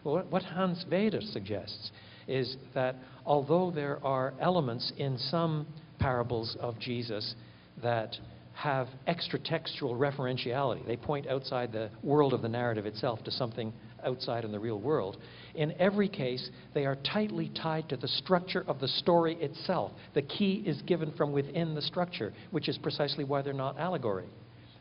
Well, 0.03 0.25
what, 0.29 0.43
Hans 0.43 0.85
Weder 0.91 1.21
suggests 1.21 1.91
is 2.27 2.57
that 2.73 2.95
although 3.25 3.71
there 3.71 4.05
are 4.05 4.33
elements 4.41 4.91
in 4.97 5.17
some 5.17 5.65
parables 5.99 6.57
of 6.59 6.77
Jesus 6.79 7.35
that 7.81 8.15
have 8.59 8.89
extra 9.07 9.39
textual 9.39 9.95
referentiality, 9.95 10.85
they 10.85 10.97
point 10.97 11.25
outside 11.27 11.71
the 11.71 11.89
world 12.03 12.33
of 12.33 12.41
the 12.41 12.49
narrative 12.49 12.85
itself 12.85 13.23
to 13.23 13.31
something 13.31 13.71
outside 14.03 14.43
in 14.43 14.51
the 14.51 14.59
real 14.59 14.79
world. 14.79 15.15
In 15.55 15.73
every 15.79 16.09
case, 16.09 16.49
they 16.73 16.85
are 16.85 16.97
tightly 16.97 17.49
tied 17.55 17.87
to 17.87 17.95
the 17.95 18.07
structure 18.07 18.65
of 18.67 18.81
the 18.81 18.87
story 18.89 19.35
itself. 19.35 19.93
The 20.13 20.23
key 20.23 20.61
is 20.65 20.81
given 20.81 21.13
from 21.13 21.31
within 21.31 21.73
the 21.73 21.81
structure, 21.81 22.33
which 22.51 22.67
is 22.67 22.77
precisely 22.77 23.23
why 23.23 23.43
they're 23.43 23.53
not 23.53 23.79
allegory. 23.79 24.27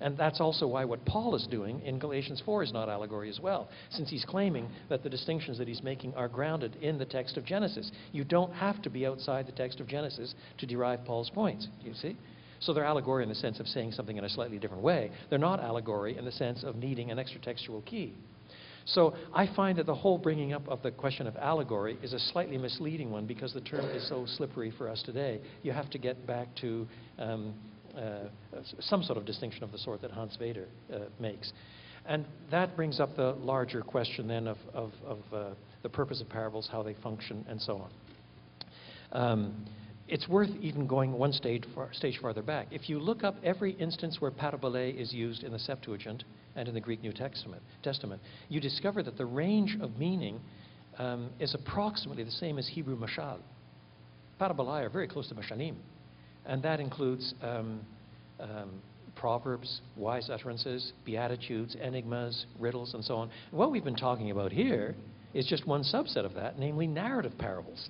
And 0.00 0.18
that's 0.18 0.40
also 0.40 0.66
why 0.66 0.84
what 0.84 1.04
Paul 1.04 1.36
is 1.36 1.46
doing 1.48 1.80
in 1.82 2.00
Galatians 2.00 2.42
4 2.44 2.64
is 2.64 2.72
not 2.72 2.88
allegory 2.88 3.30
as 3.30 3.38
well, 3.38 3.68
since 3.90 4.10
he's 4.10 4.24
claiming 4.24 4.68
that 4.88 5.04
the 5.04 5.10
distinctions 5.10 5.56
that 5.58 5.68
he's 5.68 5.84
making 5.84 6.14
are 6.14 6.28
grounded 6.28 6.76
in 6.82 6.98
the 6.98 7.04
text 7.04 7.36
of 7.36 7.44
Genesis. 7.44 7.92
You 8.10 8.24
don't 8.24 8.52
have 8.54 8.82
to 8.82 8.90
be 8.90 9.06
outside 9.06 9.46
the 9.46 9.52
text 9.52 9.78
of 9.78 9.86
Genesis 9.86 10.34
to 10.58 10.66
derive 10.66 11.04
Paul's 11.04 11.30
points, 11.30 11.68
you 11.84 11.94
see? 11.94 12.16
So 12.60 12.72
they're 12.72 12.84
allegory 12.84 13.22
in 13.22 13.28
the 13.28 13.34
sense 13.34 13.60
of 13.60 13.66
saying 13.66 13.92
something 13.92 14.16
in 14.16 14.24
a 14.24 14.28
slightly 14.28 14.58
different 14.58 14.82
way. 14.82 15.10
They're 15.30 15.38
not 15.38 15.60
allegory 15.60 16.16
in 16.18 16.24
the 16.24 16.32
sense 16.32 16.64
of 16.64 16.76
needing 16.76 17.10
an 17.10 17.18
extra 17.18 17.40
textual 17.40 17.82
key. 17.82 18.14
So 18.84 19.14
I 19.34 19.46
find 19.54 19.76
that 19.78 19.86
the 19.86 19.94
whole 19.94 20.16
bringing 20.16 20.54
up 20.54 20.66
of 20.66 20.82
the 20.82 20.90
question 20.90 21.26
of 21.26 21.36
allegory 21.36 21.98
is 22.02 22.14
a 22.14 22.18
slightly 22.18 22.56
misleading 22.56 23.10
one 23.10 23.26
because 23.26 23.52
the 23.52 23.60
term 23.60 23.84
is 23.84 24.08
so 24.08 24.24
slippery 24.36 24.72
for 24.78 24.88
us 24.88 25.02
today. 25.04 25.40
You 25.62 25.72
have 25.72 25.90
to 25.90 25.98
get 25.98 26.26
back 26.26 26.48
to 26.62 26.86
um, 27.18 27.54
uh, 27.94 28.28
some 28.80 29.02
sort 29.02 29.18
of 29.18 29.26
distinction 29.26 29.62
of 29.62 29.72
the 29.72 29.78
sort 29.78 30.00
that 30.02 30.10
Hans 30.10 30.38
Weder 30.40 30.66
uh, 30.92 31.00
makes. 31.20 31.52
And 32.06 32.24
that 32.50 32.76
brings 32.76 33.00
up 33.00 33.14
the 33.16 33.32
larger 33.32 33.82
question 33.82 34.26
then 34.26 34.46
of, 34.46 34.56
of, 34.72 34.92
of 35.06 35.18
uh, 35.34 35.54
the 35.82 35.90
purpose 35.90 36.22
of 36.22 36.28
parables, 36.30 36.68
how 36.72 36.82
they 36.82 36.94
function, 37.02 37.44
and 37.48 37.60
so 37.60 37.82
on. 37.82 37.90
Um, 39.12 39.66
it's 40.08 40.26
worth 40.26 40.50
even 40.60 40.86
going 40.86 41.12
one 41.12 41.32
stage, 41.32 41.64
far, 41.74 41.92
stage 41.92 42.18
farther 42.20 42.42
back. 42.42 42.68
If 42.70 42.88
you 42.88 42.98
look 42.98 43.24
up 43.24 43.36
every 43.44 43.72
instance 43.72 44.20
where 44.20 44.30
parabole 44.30 44.76
is 44.76 45.12
used 45.12 45.44
in 45.44 45.52
the 45.52 45.58
Septuagint 45.58 46.24
and 46.56 46.66
in 46.66 46.74
the 46.74 46.80
Greek 46.80 47.02
New 47.02 47.12
Testament, 47.12 47.62
Testament 47.82 48.20
you 48.48 48.60
discover 48.60 49.02
that 49.02 49.18
the 49.18 49.26
range 49.26 49.76
of 49.80 49.96
meaning 49.98 50.40
um, 50.98 51.30
is 51.38 51.54
approximately 51.54 52.24
the 52.24 52.30
same 52.30 52.58
as 52.58 52.66
Hebrew 52.66 52.98
mashal. 52.98 53.38
Parabolae 54.40 54.84
are 54.84 54.88
very 54.88 55.08
close 55.08 55.28
to 55.28 55.34
mashalim, 55.34 55.74
and 56.46 56.62
that 56.62 56.80
includes 56.80 57.34
um, 57.42 57.80
um, 58.40 58.80
proverbs, 59.14 59.80
wise 59.96 60.30
utterances, 60.30 60.92
beatitudes, 61.04 61.76
enigmas, 61.82 62.46
riddles, 62.58 62.94
and 62.94 63.04
so 63.04 63.16
on. 63.16 63.30
What 63.50 63.70
we've 63.70 63.84
been 63.84 63.96
talking 63.96 64.30
about 64.30 64.52
here 64.52 64.94
is 65.34 65.46
just 65.46 65.66
one 65.66 65.82
subset 65.82 66.24
of 66.24 66.34
that, 66.34 66.58
namely 66.58 66.86
narrative 66.86 67.32
parables. 67.38 67.88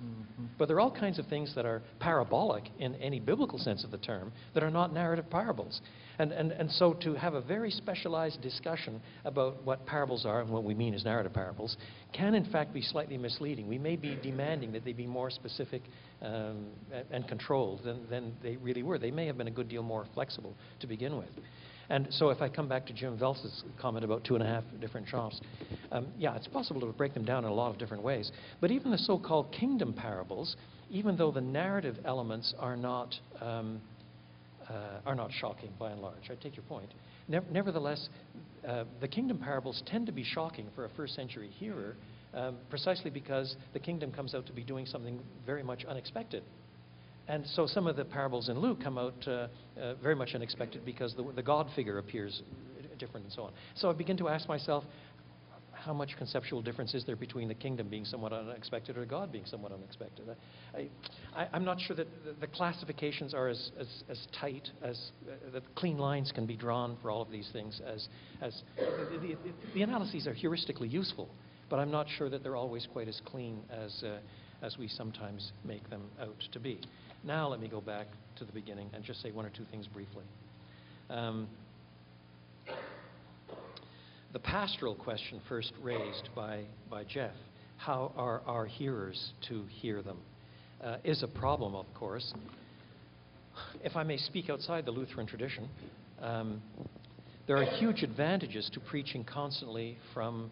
But 0.57 0.67
there 0.67 0.77
are 0.77 0.81
all 0.81 0.91
kinds 0.91 1.19
of 1.19 1.25
things 1.27 1.53
that 1.55 1.65
are 1.65 1.81
parabolic 1.99 2.65
in 2.79 2.95
any 2.95 3.19
biblical 3.19 3.57
sense 3.57 3.83
of 3.83 3.91
the 3.91 3.97
term 3.97 4.31
that 4.53 4.63
are 4.63 4.69
not 4.69 4.93
narrative 4.93 5.29
parables. 5.29 5.81
And, 6.19 6.33
and, 6.33 6.51
and 6.51 6.69
so 6.69 6.93
to 6.95 7.13
have 7.13 7.33
a 7.33 7.41
very 7.41 7.71
specialized 7.71 8.41
discussion 8.41 9.01
about 9.23 9.63
what 9.63 9.85
parables 9.85 10.25
are 10.25 10.41
and 10.41 10.49
what 10.49 10.65
we 10.65 10.73
mean 10.73 10.93
as 10.93 11.05
narrative 11.05 11.33
parables 11.33 11.77
can 12.13 12.35
in 12.35 12.43
fact 12.51 12.73
be 12.73 12.81
slightly 12.81 13.17
misleading. 13.17 13.69
We 13.69 13.77
may 13.77 13.95
be 13.95 14.19
demanding 14.21 14.73
that 14.73 14.83
they 14.83 14.91
be 14.91 15.07
more 15.07 15.29
specific 15.29 15.83
um, 16.21 16.65
and 17.09 17.25
controlled 17.27 17.83
than, 17.85 18.09
than 18.09 18.35
they 18.43 18.57
really 18.57 18.83
were. 18.83 18.99
They 18.99 19.11
may 19.11 19.27
have 19.27 19.37
been 19.37 19.47
a 19.47 19.51
good 19.51 19.69
deal 19.69 19.81
more 19.81 20.05
flexible 20.13 20.55
to 20.81 20.87
begin 20.87 21.17
with. 21.17 21.29
And 21.89 22.07
so 22.11 22.29
if 22.29 22.41
I 22.41 22.49
come 22.49 22.67
back 22.67 22.85
to 22.87 22.93
Jim 22.93 23.17
Voelz's 23.17 23.63
comment 23.79 24.05
about 24.05 24.23
two 24.23 24.35
and 24.35 24.43
a 24.43 24.45
half 24.45 24.63
different 24.79 25.07
shops, 25.07 25.41
um, 25.91 26.07
yeah, 26.17 26.35
it's 26.35 26.47
possible 26.47 26.81
to 26.81 26.87
break 26.87 27.13
them 27.13 27.25
down 27.25 27.45
in 27.45 27.49
a 27.49 27.53
lot 27.53 27.71
of 27.71 27.79
different 27.79 28.03
ways. 28.03 28.31
But 28.61 28.71
even 28.71 28.91
the 28.91 28.97
so-called 28.97 29.51
kingdom 29.51 29.93
parables, 29.93 30.55
even 30.91 31.17
though 31.17 31.31
the 31.31 31.41
narrative 31.41 31.97
elements 32.05 32.53
are 32.59 32.77
not, 32.77 33.15
um, 33.41 33.81
uh, 34.69 34.99
are 35.05 35.15
not 35.15 35.31
shocking 35.31 35.71
by 35.79 35.91
and 35.91 36.01
large, 36.01 36.29
I 36.29 36.35
take 36.35 36.55
your 36.55 36.65
point. 36.65 36.93
Nev- 37.27 37.49
nevertheless, 37.51 38.09
uh, 38.67 38.83
the 39.01 39.07
kingdom 39.07 39.39
parables 39.39 39.81
tend 39.87 40.05
to 40.05 40.11
be 40.11 40.23
shocking 40.23 40.67
for 40.75 40.85
a 40.85 40.89
first 40.89 41.15
century 41.15 41.49
hearer 41.49 41.95
um, 42.35 42.57
precisely 42.69 43.09
because 43.09 43.55
the 43.73 43.79
kingdom 43.79 44.11
comes 44.11 44.35
out 44.35 44.45
to 44.45 44.53
be 44.53 44.63
doing 44.63 44.85
something 44.85 45.19
very 45.45 45.63
much 45.63 45.85
unexpected. 45.85 46.43
And 47.29 47.45
so 47.53 47.67
some 47.67 47.85
of 47.85 47.95
the 47.95 48.03
parables 48.03 48.49
in 48.49 48.59
Luke 48.59 48.83
come 48.83 48.97
out 48.97 49.13
uh, 49.27 49.47
uh, 49.79 49.93
very 50.01 50.15
much 50.15 50.33
unexpected 50.33 50.83
because 50.83 51.13
the, 51.15 51.23
the 51.35 51.43
God 51.43 51.67
figure 51.75 51.99
appears 51.99 52.41
different 52.97 53.27
and 53.27 53.33
so 53.33 53.43
on. 53.43 53.51
So 53.75 53.89
I 53.89 53.93
begin 53.93 54.17
to 54.17 54.27
ask 54.27 54.47
myself, 54.47 54.83
how 55.71 55.93
much 55.93 56.17
conceptual 56.17 56.61
difference 56.61 56.93
is 56.93 57.05
there 57.05 57.15
between 57.15 57.47
the 57.47 57.53
kingdom 57.53 57.87
being 57.87 58.03
somewhat 58.03 58.33
unexpected 58.33 58.97
or 58.97 59.05
God 59.05 59.31
being 59.31 59.45
somewhat 59.45 59.71
unexpected? 59.71 60.25
I, 60.75 61.47
I'm 61.53 61.63
not 61.63 61.79
sure 61.79 61.95
that 61.95 62.07
the, 62.25 62.33
the 62.41 62.47
classifications 62.47 63.33
are 63.33 63.47
as, 63.47 63.71
as, 63.79 63.87
as 64.09 64.27
tight, 64.39 64.67
as 64.81 65.11
uh, 65.25 65.51
that 65.53 65.75
clean 65.75 65.97
lines 65.97 66.31
can 66.33 66.45
be 66.45 66.57
drawn 66.57 66.97
for 67.01 67.11
all 67.11 67.21
of 67.21 67.31
these 67.31 67.49
things 67.53 67.79
as, 67.85 68.09
as 68.41 68.61
the, 68.75 69.19
the, 69.19 69.37
the 69.73 69.81
analyses 69.83 70.27
are 70.27 70.33
heuristically 70.33 70.91
useful, 70.91 71.29
but 71.69 71.79
I'm 71.79 71.91
not 71.91 72.07
sure 72.17 72.29
that 72.29 72.43
they're 72.43 72.57
always 72.57 72.87
quite 72.91 73.07
as 73.07 73.21
clean 73.25 73.59
as, 73.71 74.03
uh, 74.03 74.17
as 74.61 74.77
we 74.77 74.87
sometimes 74.87 75.51
make 75.63 75.89
them 75.89 76.01
out 76.21 76.35
to 76.51 76.59
be. 76.59 76.79
Now 77.23 77.47
let 77.47 77.59
me 77.59 77.67
go 77.67 77.81
back 77.81 78.07
to 78.37 78.45
the 78.45 78.51
beginning 78.51 78.89
and 78.93 79.03
just 79.03 79.21
say 79.21 79.31
one 79.31 79.45
or 79.45 79.49
two 79.49 79.65
things 79.71 79.87
briefly. 79.87 80.23
Um, 81.09 81.47
the 84.31 84.39
pastoral 84.39 84.95
question 84.95 85.41
first 85.49 85.73
raised 85.81 86.29
by, 86.35 86.63
by 86.89 87.03
Jeff, 87.03 87.33
how 87.77 88.11
are 88.15 88.41
our 88.45 88.65
hearers 88.65 89.31
to 89.47 89.63
hear 89.69 90.01
them, 90.01 90.17
uh, 90.83 90.97
is 91.03 91.23
a 91.23 91.27
problem, 91.27 91.75
of 91.75 91.85
course. 91.95 92.33
If 93.83 93.95
I 93.95 94.03
may 94.03 94.17
speak 94.17 94.49
outside 94.49 94.85
the 94.85 94.91
Lutheran 94.91 95.25
tradition, 95.25 95.67
um, 96.21 96.61
there 97.47 97.57
are 97.57 97.65
huge 97.65 98.03
advantages 98.03 98.69
to 98.73 98.79
preaching 98.79 99.23
constantly 99.23 99.97
from 100.13 100.51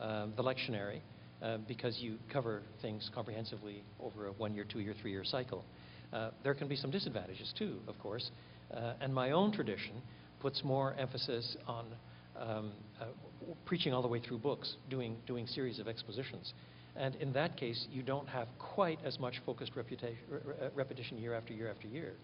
uh, 0.00 0.26
the 0.36 0.42
lectionary 0.42 1.00
uh, 1.46 1.58
because 1.68 1.98
you 2.00 2.18
cover 2.32 2.62
things 2.82 3.08
comprehensively 3.14 3.84
over 4.00 4.26
a 4.26 4.32
one 4.32 4.52
year, 4.52 4.64
two 4.68 4.80
year, 4.80 4.94
three 5.00 5.12
year 5.12 5.24
cycle. 5.24 5.64
Uh, 6.12 6.30
there 6.42 6.54
can 6.54 6.66
be 6.66 6.74
some 6.74 6.90
disadvantages 6.90 7.54
too, 7.56 7.78
of 7.86 7.96
course. 8.00 8.30
Uh, 8.74 8.94
and 9.00 9.14
my 9.14 9.30
own 9.30 9.52
tradition 9.52 10.02
puts 10.40 10.64
more 10.64 10.94
emphasis 10.98 11.56
on 11.68 11.86
um, 12.36 12.72
uh, 13.00 13.04
preaching 13.64 13.92
all 13.92 14.02
the 14.02 14.08
way 14.08 14.18
through 14.18 14.38
books, 14.38 14.74
doing, 14.90 15.16
doing 15.26 15.46
series 15.46 15.78
of 15.78 15.86
expositions. 15.86 16.52
And 16.96 17.14
in 17.16 17.32
that 17.34 17.56
case, 17.56 17.86
you 17.92 18.02
don't 18.02 18.28
have 18.28 18.48
quite 18.58 18.98
as 19.04 19.20
much 19.20 19.34
focused 19.44 19.72
repetition 19.76 21.18
year 21.18 21.34
after 21.34 21.52
year 21.52 21.70
after 21.70 21.86
year. 21.86 22.14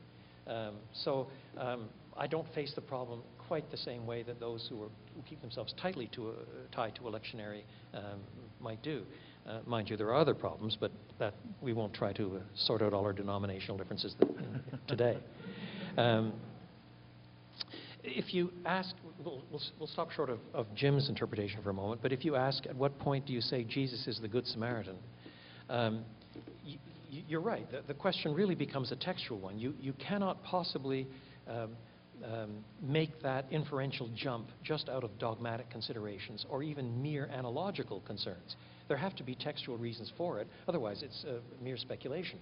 Um, 0.49 0.75
so 1.05 1.29
um, 1.59 1.85
I 2.16 2.27
don't 2.27 2.46
face 2.55 2.72
the 2.75 2.81
problem 2.81 3.22
quite 3.48 3.70
the 3.70 3.77
same 3.77 4.07
way 4.07 4.22
that 4.22 4.40
those 4.40 4.66
who, 4.68 4.83
are, 4.83 4.88
who 5.14 5.22
keep 5.29 5.40
themselves 5.40 5.75
tightly 5.81 6.09
to 6.14 6.31
a, 6.31 6.33
tied 6.75 6.94
to 6.96 7.03
electionary 7.03 7.62
um, 7.94 8.20
might 8.61 8.83
do. 8.83 9.03
Uh, 9.46 9.59
mind 9.66 9.90
you, 9.90 9.96
there 9.96 10.09
are 10.09 10.16
other 10.16 10.35
problems, 10.35 10.77
but 10.81 10.92
that 11.18 11.35
we 11.61 11.72
won't 11.72 11.92
try 11.92 12.12
to 12.12 12.37
uh, 12.37 12.40
sort 12.55 12.81
out 12.81 12.92
all 12.92 13.05
our 13.05 13.12
denominational 13.12 13.77
differences 13.77 14.14
today. 14.87 15.18
Um, 15.98 16.33
if 18.05 18.33
you 18.33 18.53
ask, 18.64 18.94
we'll, 19.25 19.42
we'll, 19.51 19.62
we'll 19.79 19.88
stop 19.88 20.11
short 20.11 20.31
of, 20.31 20.38
of 20.55 20.66
Jim's 20.75 21.09
interpretation 21.09 21.62
for 21.62 21.70
a 21.70 21.75
moment, 21.75 22.03
but 22.03 22.12
if 22.12 22.25
you 22.25 22.37
ask, 22.37 22.66
at 22.66 22.75
what 22.75 22.98
point 22.98 23.27
do 23.27 23.33
you 23.33 23.40
say 23.40 23.64
Jesus 23.64 24.07
is 24.07 24.18
the 24.20 24.29
Good 24.29 24.46
Samaritan? 24.46 24.96
Um, 25.68 26.05
you're 27.11 27.40
right. 27.40 27.70
The, 27.70 27.83
the 27.87 27.94
question 27.94 28.33
really 28.35 28.55
becomes 28.55 28.90
a 28.90 28.96
textual 28.96 29.38
one. 29.38 29.59
You, 29.59 29.75
you 29.81 29.92
cannot 29.94 30.42
possibly 30.42 31.07
um, 31.48 31.70
um, 32.25 32.65
make 32.81 33.23
that 33.23 33.47
inferential 33.51 34.09
jump 34.15 34.49
just 34.63 34.89
out 34.89 35.05
of 35.05 35.19
dogmatic 35.19 35.71
considerations 35.71 36.47
or 36.49 36.63
even 36.63 37.03
mere 37.03 37.27
analogical 37.27 38.01
concerns. 38.01 38.57
There 38.89 38.97
have 38.97 39.17
to 39.17 39.25
be 39.25 39.35
textual 39.35 39.79
reasons 39.79 40.13
for 40.17 40.41
it, 40.41 40.49
otherwise, 40.69 41.03
it's 41.03 41.25
uh, 41.25 41.39
mere 41.63 41.77
speculation. 41.77 42.39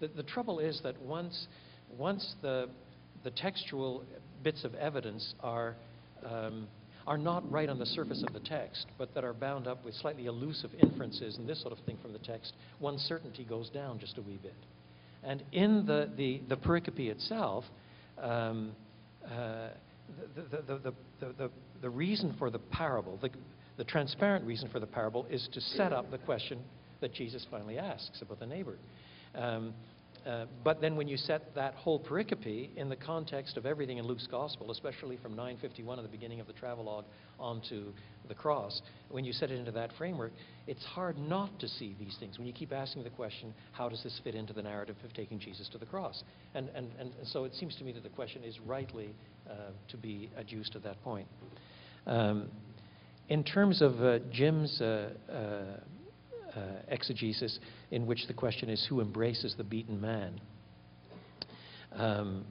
The, 0.00 0.08
the 0.08 0.22
trouble 0.22 0.58
is 0.58 0.80
that 0.82 1.00
once, 1.02 1.46
once 1.96 2.34
the, 2.42 2.68
the 3.24 3.30
textual 3.30 4.04
bits 4.42 4.64
of 4.64 4.74
evidence 4.74 5.34
are, 5.40 5.76
um, 6.24 6.68
are 7.06 7.18
not 7.18 7.50
right 7.50 7.68
on 7.68 7.78
the 7.78 7.86
surface 7.86 8.22
of 8.26 8.32
the 8.32 8.40
text, 8.40 8.86
but 8.98 9.14
that 9.14 9.24
are 9.24 9.32
bound 9.32 9.66
up 9.66 9.84
with 9.84 9.94
slightly 9.94 10.26
elusive 10.26 10.70
inferences 10.80 11.36
and 11.38 11.48
this 11.48 11.60
sort 11.60 11.72
of 11.72 11.84
thing 11.84 11.98
from 12.02 12.12
the 12.12 12.18
text, 12.20 12.52
one's 12.80 13.00
certainty 13.02 13.44
goes 13.44 13.70
down 13.70 13.98
just 13.98 14.18
a 14.18 14.22
wee 14.22 14.38
bit. 14.42 14.54
And 15.24 15.42
in 15.52 15.86
the, 15.86 16.10
the, 16.16 16.40
the 16.48 16.56
pericope 16.56 17.08
itself, 17.10 17.64
um, 18.22 18.72
the, 19.28 20.62
the, 20.66 20.94
the, 21.20 21.50
the, 21.82 21.90
reason 21.90 22.34
for 22.38 22.50
the 22.50 22.58
parable, 22.58 23.18
the, 23.20 23.30
the 23.76 23.84
transparent 23.84 24.44
reason 24.44 24.68
for 24.70 24.80
the 24.80 24.86
parable, 24.86 25.26
is 25.30 25.48
to 25.52 25.60
set 25.60 25.92
up 25.92 26.10
the 26.10 26.18
question 26.18 26.60
that 27.00 27.12
Jesus 27.12 27.46
finally 27.50 27.78
asks 27.78 28.22
about 28.22 28.40
the 28.40 28.46
neighbor. 28.46 28.76
Um, 29.34 29.74
uh, 30.26 30.46
but 30.64 30.80
then 30.80 30.96
when 30.96 31.08
you 31.08 31.16
set 31.16 31.54
that 31.54 31.74
whole 31.74 32.00
pericope 32.00 32.76
in 32.76 32.88
the 32.88 32.96
context 32.96 33.56
of 33.56 33.64
everything 33.64 33.98
in 33.98 34.04
Luke's 34.04 34.26
gospel, 34.26 34.70
especially 34.70 35.16
from 35.16 35.32
951 35.32 35.98
at 35.98 36.02
the 36.02 36.08
beginning 36.08 36.40
of 36.40 36.46
the 36.46 36.52
travelogue 36.52 37.04
onto 37.38 37.92
the 38.28 38.34
cross, 38.34 38.80
when 39.10 39.24
you 39.24 39.32
set 39.32 39.50
it 39.50 39.58
into 39.58 39.72
that 39.72 39.90
framework, 39.98 40.32
it's 40.66 40.84
hard 40.84 41.18
not 41.18 41.58
to 41.60 41.68
see 41.68 41.96
these 41.98 42.16
things. 42.20 42.38
When 42.38 42.46
you 42.46 42.52
keep 42.52 42.72
asking 42.72 43.04
the 43.04 43.10
question, 43.10 43.54
how 43.72 43.88
does 43.88 44.02
this 44.02 44.20
fit 44.22 44.34
into 44.34 44.52
the 44.52 44.62
narrative 44.62 44.96
of 45.04 45.12
taking 45.14 45.38
Jesus 45.38 45.68
to 45.70 45.78
the 45.78 45.86
cross? 45.86 46.22
And, 46.54 46.68
and, 46.74 46.90
and 46.98 47.10
so 47.24 47.44
it 47.44 47.54
seems 47.54 47.74
to 47.76 47.84
me 47.84 47.92
that 47.92 48.02
the 48.02 48.08
question 48.10 48.44
is 48.44 48.58
rightly 48.60 49.10
uh, 49.48 49.70
to 49.88 49.96
be 49.96 50.30
adduced 50.36 50.76
at 50.76 50.82
that 50.84 51.02
point. 51.02 51.26
Um, 52.06 52.48
in 53.28 53.44
terms 53.44 53.82
of 53.82 54.00
uh, 54.02 54.18
Jim's 54.32 54.80
uh, 54.80 55.10
uh, 55.30 55.34
uh, 55.34 56.60
exegesis, 56.88 57.58
in 57.90 58.06
which 58.06 58.26
the 58.26 58.34
question 58.34 58.68
is 58.70 58.84
who 58.88 59.00
embraces 59.00 59.54
the 59.56 59.64
beaten 59.64 60.00
man. 60.00 60.40
Um, 61.92 62.44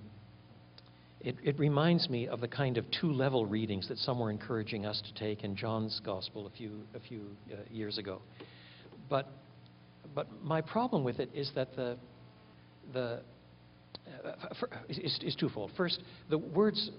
it, 1.22 1.36
it, 1.44 1.60
reminds 1.60 2.10
me 2.10 2.28
of 2.28 2.42
the 2.42 2.48
kind 2.48 2.78
of 2.78 2.86
two-level 2.92 3.46
readings 3.46 3.88
that 3.88 3.98
some 3.98 4.20
were 4.20 4.30
encouraging 4.30 4.86
us 4.86 5.02
to 5.02 5.14
take 5.20 5.44
in 5.44 5.56
John's 5.56 6.00
Gospel 6.06 6.48
a 6.48 6.50
few, 6.52 6.82
a 6.94 7.00
few 7.00 7.22
uh, 7.52 7.56
years 7.72 7.98
ago. 7.98 8.22
But, 9.10 9.28
but 10.14 10.28
my 10.44 10.62
problem 10.62 11.04
with 11.04 11.20
it 11.20 11.30
is 11.34 11.52
that 11.56 11.76
the, 11.76 11.98
the 12.94 13.22
uh, 14.24 14.54
for, 14.60 14.70
is, 14.90 15.20
is, 15.22 15.36
twofold. 15.36 15.72
First, 15.76 16.02
the 16.30 16.38
words 16.38 16.92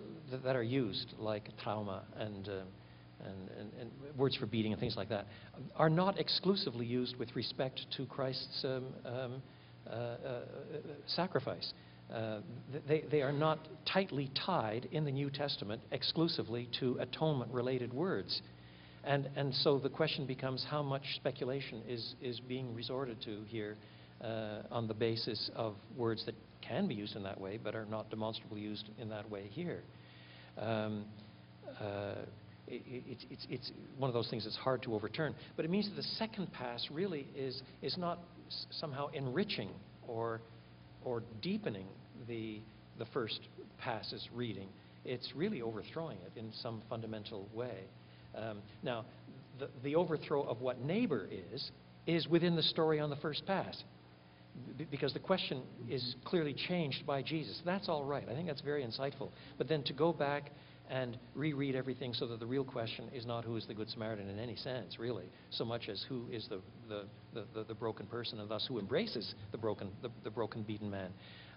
that, 0.45 0.57
are 0.57 0.63
used, 0.63 1.15
like 1.19 1.49
trauma 1.63 2.03
and 2.17 2.49
uh, 2.49 2.53
and, 3.25 3.51
and, 3.59 3.73
and, 3.81 3.91
words 4.17 4.37
for 4.37 4.47
beating 4.47 4.73
and 4.73 4.81
things 4.81 4.97
like 4.97 5.09
that, 5.09 5.27
are 5.77 5.91
not 5.91 6.19
exclusively 6.21 6.87
used 6.87 7.17
with 7.17 7.35
respect 7.35 7.81
to 7.97 8.07
Christ's 8.07 8.65
um, 8.65 8.85
um, 9.05 9.43
uh, 9.87 9.91
uh, 9.91 10.41
sacrifice. 11.07 11.73
Uh, 12.13 12.41
they, 12.89 13.05
they 13.11 13.23
are 13.23 13.33
not 13.33 13.59
tightly 13.93 14.31
tied 14.47 14.89
in 14.93 15.05
the 15.05 15.11
New 15.11 15.31
Testament 15.31 15.83
exclusively 15.93 16.69
to 16.81 16.97
atonement 17.01 17.53
related 17.53 17.93
words. 17.93 18.41
And, 19.05 19.29
and 19.37 19.55
so 19.55 19.79
the 19.79 19.91
question 19.91 20.27
becomes 20.27 20.65
how 20.69 20.83
much 20.83 21.03
speculation 21.17 21.83
is, 21.87 22.15
is 22.23 22.41
being 22.41 22.75
resorted 22.75 23.21
to 23.23 23.43
here 23.47 23.77
uh, 24.23 24.63
on 24.71 24.89
the 24.89 24.95
basis 24.95 25.51
of 25.55 25.75
words 25.97 26.25
that 26.27 26.35
can 26.61 26.89
be 26.89 26.95
used 26.95 27.15
in 27.15 27.23
that 27.23 27.41
way 27.41 27.59
but 27.63 27.75
are 27.75 27.87
not 27.87 28.11
demonstrably 28.11 28.61
used 28.61 28.89
in 28.99 29.09
that 29.11 29.31
way 29.31 29.47
here. 29.51 29.83
Um, 30.59 31.05
uh, 31.81 32.15
it, 32.67 32.83
it, 32.87 33.19
it's, 33.31 33.47
it's 33.49 33.73
one 33.97 34.09
of 34.09 34.15
those 34.15 34.29
things 34.29 34.45
that's 34.45 34.57
hard 34.57 34.83
to 34.83 34.95
overturn. 34.95 35.35
But 35.57 35.65
it 35.65 35.71
means 35.71 35.89
that 35.89 35.97
the 35.97 36.09
second 36.19 36.53
pass 36.53 36.87
really 36.91 37.27
is, 37.37 37.63
is 37.83 37.97
not 37.97 38.19
somehow 38.71 39.09
enriching 39.09 39.71
or, 40.07 40.41
or 41.05 41.23
deepening 41.43 41.87
the, 42.27 42.61
the 42.99 43.07
first 43.07 43.41
pass's 43.79 44.29
reading. 44.35 44.69
it's 45.05 45.33
really 45.35 45.63
overthrowing 45.63 46.19
it 46.27 46.39
in 46.39 46.53
some 46.63 46.83
fundamental 46.89 47.49
way. 47.55 47.85
Um, 48.35 48.59
now, 48.83 49.05
the, 49.59 49.69
the 49.83 49.95
overthrow 49.97 50.43
of 50.43 50.61
what 50.61 50.81
neighbor 50.81 51.29
is, 51.53 51.71
is 52.07 52.29
within 52.29 52.57
the 52.57 52.63
story 52.63 53.01
on 53.01 53.11
the 53.11 53.17
first 53.17 53.47
pass. 53.47 53.83
Because 54.91 55.13
the 55.13 55.21
question 55.21 55.63
is 55.89 56.17
clearly 56.25 56.53
changed 56.53 57.07
by 57.07 57.23
Jesus. 57.23 57.61
That's 57.65 57.89
all 57.89 58.05
right. 58.05 58.25
I 58.29 58.35
think 58.35 58.49
that's 58.49 58.61
very 58.61 58.85
insightful. 58.85 59.31
But 59.57 59.69
then 59.69 59.83
to 59.85 59.93
go 59.93 60.13
back 60.13 60.51
and 60.91 61.19
reread 61.35 61.75
everything 61.75 62.15
so 62.15 62.27
that 62.27 62.41
the 62.41 62.47
real 62.47 62.65
question 62.65 63.09
is 63.15 63.27
not 63.27 63.45
who 63.45 63.57
is 63.57 63.67
the 63.67 63.75
Good 63.75 63.91
Samaritan 63.91 64.29
in 64.29 64.39
any 64.39 64.57
sense, 64.57 64.99
really, 64.99 65.27
so 65.51 65.65
much 65.65 65.89
as 65.89 66.05
who 66.09 66.27
is 66.31 66.47
the, 66.49 66.61
the, 66.89 67.05
the, 67.35 67.45
the, 67.55 67.65
the 67.65 67.75
broken 67.75 68.07
person 68.07 68.41
and 68.41 68.51
thus 68.51 68.67
who 68.67 68.79
embraces 68.79 69.35
the 69.53 69.59
broken, 69.59 69.91
the, 70.03 70.11
the 70.25 70.31
broken, 70.31 70.63
beaten 70.63 70.91
man. 70.91 71.11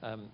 Um, 0.03 0.29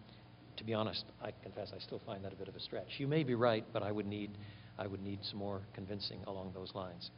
to 0.58 0.64
be 0.64 0.74
honest, 0.74 1.06
I 1.22 1.32
confess 1.44 1.72
I 1.76 1.80
still 1.80 2.02
find 2.06 2.26
that 2.26 2.34
a 2.34 2.36
bit 2.36 2.48
of 2.48 2.56
a 2.56 2.60
stretch. 2.60 2.88
You 2.98 3.08
may 3.08 3.24
be 3.24 3.36
right, 3.36 3.64
but 3.72 3.84
I 3.84 3.92
would 3.92 4.08
need, 4.08 4.32
I 4.80 4.88
would 4.88 5.04
need 5.04 5.20
some 5.30 5.38
more 5.38 5.62
convincing 5.74 6.20
along 6.26 6.52
those 6.54 6.74
lines. 6.74 7.12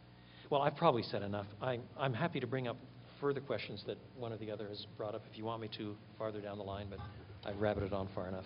Well, 0.49 0.61
I've 0.61 0.75
probably 0.75 1.03
said 1.03 1.21
enough. 1.21 1.45
I, 1.61 1.79
I'm 1.97 2.13
happy 2.13 2.39
to 2.39 2.47
bring 2.47 2.67
up 2.67 2.75
further 3.21 3.39
questions 3.39 3.83
that 3.87 3.97
one 4.17 4.33
or 4.33 4.37
the 4.37 4.51
other 4.51 4.67
has 4.67 4.85
brought 4.97 5.15
up 5.15 5.23
if 5.31 5.37
you 5.37 5.45
want 5.45 5.61
me 5.61 5.69
to 5.77 5.95
farther 6.17 6.41
down 6.41 6.57
the 6.57 6.63
line, 6.63 6.87
but 6.89 6.99
I've 7.45 7.57
rabbited 7.57 7.93
on 7.93 8.09
far 8.13 8.27
enough. 8.27 8.45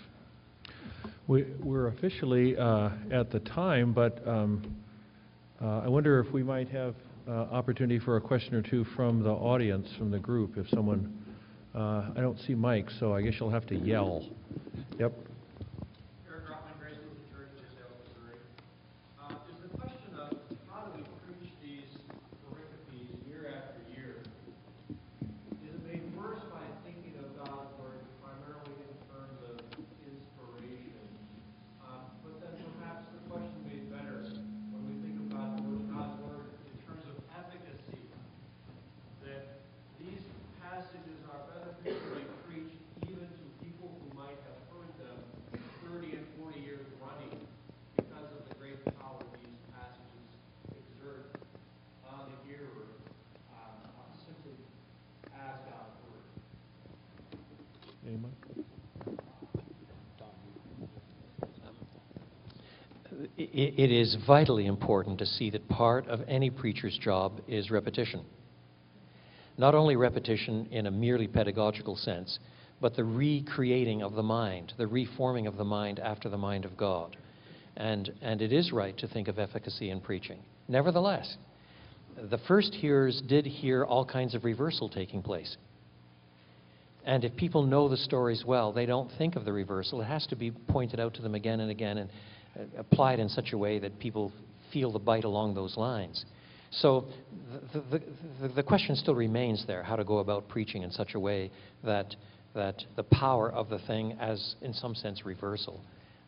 We, 1.27 1.45
we're 1.61 1.87
officially 1.87 2.57
uh, 2.57 2.89
at 3.11 3.31
the 3.31 3.39
time, 3.39 3.93
but 3.93 4.25
um, 4.27 4.75
uh, 5.61 5.79
I 5.85 5.87
wonder 5.87 6.19
if 6.19 6.31
we 6.33 6.43
might 6.43 6.67
have 6.69 6.95
uh, 7.27 7.31
opportunity 7.31 7.99
for 7.99 8.17
a 8.17 8.21
question 8.21 8.53
or 8.55 8.61
two 8.61 8.83
from 8.95 9.23
the 9.23 9.29
audience, 9.31 9.87
from 9.97 10.11
the 10.11 10.19
group, 10.19 10.57
if 10.57 10.67
someone, 10.69 11.17
uh, 11.73 12.09
I 12.15 12.19
don't 12.19 12.37
see 12.39 12.55
mic, 12.55 12.89
so 12.99 13.13
I 13.13 13.21
guess 13.21 13.35
you'll 13.39 13.51
have 13.51 13.65
to 13.67 13.75
yell. 13.75 14.27
Yep. 14.99 15.13
Eric 16.27 16.43
Rottman, 16.43 16.75
Grace 16.79 16.99
Lutheran 16.99 17.23
Church, 17.31 17.49
Tisdale, 17.55 17.87
Missouri. 18.03 18.37
Uh, 19.15 19.35
is 19.47 19.57
the 19.63 19.71
question 19.79 20.11
of 20.19 20.35
how 20.67 20.83
do 20.91 20.99
we 20.99 21.03
preach 21.23 21.49
these 21.63 21.87
pericopes 22.43 23.07
year 23.31 23.47
after 23.55 23.79
year? 23.95 24.19
Is 25.63 25.71
it 25.71 25.83
made 25.87 26.03
worse 26.19 26.43
by 26.51 26.67
thinking 26.83 27.15
of 27.23 27.31
God's 27.39 27.71
word 27.79 28.03
primarily 28.19 28.75
in 28.83 28.93
terms 29.07 29.39
of 29.47 29.55
inspiration? 30.03 30.99
Uh, 31.79 32.03
but 32.21 32.35
then 32.43 32.53
perhaps 32.77 33.07
the 33.15 33.21
question 33.31 33.55
made 33.65 33.87
better 33.89 34.27
when 34.75 34.81
we 34.91 34.93
think 35.01 35.15
of 35.17 35.27
God's 35.31 35.57
word, 35.63 35.81
God's 35.89 36.15
word 36.21 36.45
in 36.69 36.75
terms 36.85 37.05
of 37.09 37.17
efficacy. 37.33 38.01
That 39.25 39.57
these 39.97 40.21
passages 40.61 41.17
are 41.33 41.41
beneficially 41.49 42.25
preached 42.45 42.77
even 43.09 43.25
to 43.27 43.43
people 43.65 43.89
who 43.89 44.07
might 44.17 44.37
have 44.47 44.59
heard 44.71 44.91
them 45.01 45.17
30 45.91 46.17
and 46.17 46.25
40 46.39 46.59
years 46.59 46.85
running 47.03 47.35
because 47.97 48.27
of 48.31 48.41
the 48.49 48.55
great 48.55 48.79
power 48.99 49.19
these 49.43 49.59
passages 49.71 50.27
exert 50.71 51.35
on 52.09 52.31
the 52.31 52.37
hearer 52.47 52.87
um, 53.53 53.75
uh, 53.85 54.07
simply 54.25 54.55
as 55.35 55.55
God's 55.67 55.99
word. 56.07 56.27
Anyone? 58.07 58.33
I- 63.11 63.41
i- 63.42 63.42
It 63.53 63.91
is 63.91 64.17
vitally 64.25 64.65
important 64.65 65.19
to 65.19 65.27
see 65.27 65.51
that 65.51 65.69
part 65.69 66.07
of 66.07 66.21
any 66.27 66.49
preacher's 66.49 66.97
job 66.97 67.39
is 67.47 67.69
repetition. 67.69 68.25
Not 69.59 69.75
only 69.75 69.95
repetition 69.95 70.67
in 70.71 70.87
a 70.87 70.91
merely 70.91 71.27
pedagogical 71.27 71.95
sense, 71.95 72.39
but 72.81 72.95
the 72.95 73.03
recreating 73.03 74.01
of 74.01 74.15
the 74.15 74.23
mind, 74.23 74.73
the 74.77 74.87
reforming 74.87 75.45
of 75.45 75.57
the 75.57 75.63
mind 75.63 75.99
after 75.99 76.29
the 76.29 76.37
mind 76.37 76.65
of 76.65 76.75
God. 76.75 77.15
And, 77.77 78.11
and 78.23 78.41
it 78.41 78.51
is 78.51 78.71
right 78.71 78.97
to 78.97 79.07
think 79.07 79.27
of 79.27 79.37
efficacy 79.37 79.91
in 79.91 80.01
preaching. 80.01 80.39
Nevertheless, 80.67 81.37
the 82.31 82.39
first 82.47 82.73
hearers 82.73 83.21
did 83.27 83.45
hear 83.45 83.85
all 83.85 84.03
kinds 84.03 84.33
of 84.33 84.45
reversal 84.45 84.89
taking 84.89 85.21
place. 85.21 85.57
And 87.05 87.23
if 87.23 87.35
people 87.35 87.61
know 87.61 87.87
the 87.87 87.97
stories 87.97 88.43
well, 88.47 88.71
they 88.71 88.87
don't 88.87 89.11
think 89.17 89.35
of 89.35 89.45
the 89.45 89.53
reversal. 89.53 90.01
It 90.01 90.05
has 90.05 90.25
to 90.27 90.35
be 90.35 90.49
pointed 90.49 90.99
out 90.99 91.13
to 91.15 91.21
them 91.21 91.35
again 91.35 91.59
and 91.59 91.69
again 91.69 91.99
and 91.99 92.09
applied 92.77 93.19
in 93.19 93.29
such 93.29 93.53
a 93.53 93.57
way 93.57 93.79
that 93.79 93.99
people 93.99 94.31
feel 94.71 94.91
the 94.91 94.99
bite 94.99 95.23
along 95.23 95.53
those 95.53 95.77
lines. 95.77 96.25
So 96.71 97.05
the, 97.73 97.79
the, 97.91 98.03
the, 98.41 98.47
the 98.55 98.63
question 98.63 98.95
still 98.95 99.15
remains 99.15 99.65
there 99.67 99.83
how 99.83 99.95
to 99.95 100.03
go 100.03 100.19
about 100.19 100.47
preaching 100.47 100.81
in 100.81 100.91
such 100.91 101.13
a 101.13 101.19
way 101.19 101.51
that, 101.83 102.15
that 102.55 102.83
the 102.95 103.03
power 103.03 103.51
of 103.51 103.69
the 103.69 103.79
thing, 103.79 104.17
as 104.19 104.55
in 104.61 104.73
some 104.73 104.95
sense 104.95 105.25
reversal, 105.25 105.81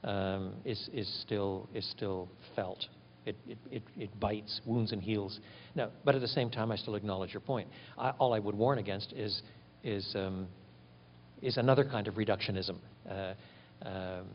um, 0.04 0.54
is, 0.64 0.90
is, 0.94 1.12
still, 1.22 1.68
is 1.74 1.90
still 1.90 2.30
felt. 2.56 2.86
It, 3.26 3.36
it, 3.48 3.58
it, 3.72 3.84
it 3.98 4.20
bites, 4.20 4.62
wounds, 4.68 4.92
and 4.92 5.02
heals. 5.02 5.40
Now, 5.74 5.90
but 6.04 6.14
at 6.14 6.22
the 6.22 6.28
same 6.28 6.52
time, 6.52 6.72
I 6.72 6.76
still 6.76 6.94
acknowledge 6.94 7.34
your 7.34 7.42
point. 7.42 7.68
I, 7.98 8.12
all 8.12 8.34
I 8.34 8.40
would 8.40 8.54
warn 8.54 8.78
against 8.78 9.14
is, 9.14 9.42
is 9.84 10.14
um, 10.16 10.48
is 11.42 11.58
another 11.58 11.84
kind 11.84 12.08
of 12.08 12.16
reductionism. 12.16 12.78
Uh, 13.10 13.34
um, 13.84 14.26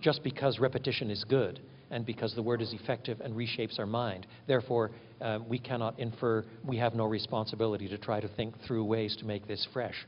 just 0.00 0.22
because 0.22 0.58
repetition 0.58 1.10
is 1.10 1.24
good 1.24 1.60
and 1.90 2.04
because 2.04 2.34
the 2.34 2.42
word 2.42 2.60
is 2.60 2.72
effective 2.72 3.20
and 3.20 3.34
reshapes 3.34 3.78
our 3.78 3.86
mind, 3.86 4.26
therefore, 4.46 4.90
uh, 5.20 5.38
we 5.46 5.58
cannot 5.58 5.98
infer 5.98 6.44
we 6.64 6.76
have 6.76 6.94
no 6.94 7.04
responsibility 7.04 7.88
to 7.88 7.98
try 7.98 8.20
to 8.20 8.28
think 8.28 8.54
through 8.66 8.84
ways 8.84 9.16
to 9.16 9.24
make 9.24 9.46
this 9.46 9.66
fresh. 9.72 10.06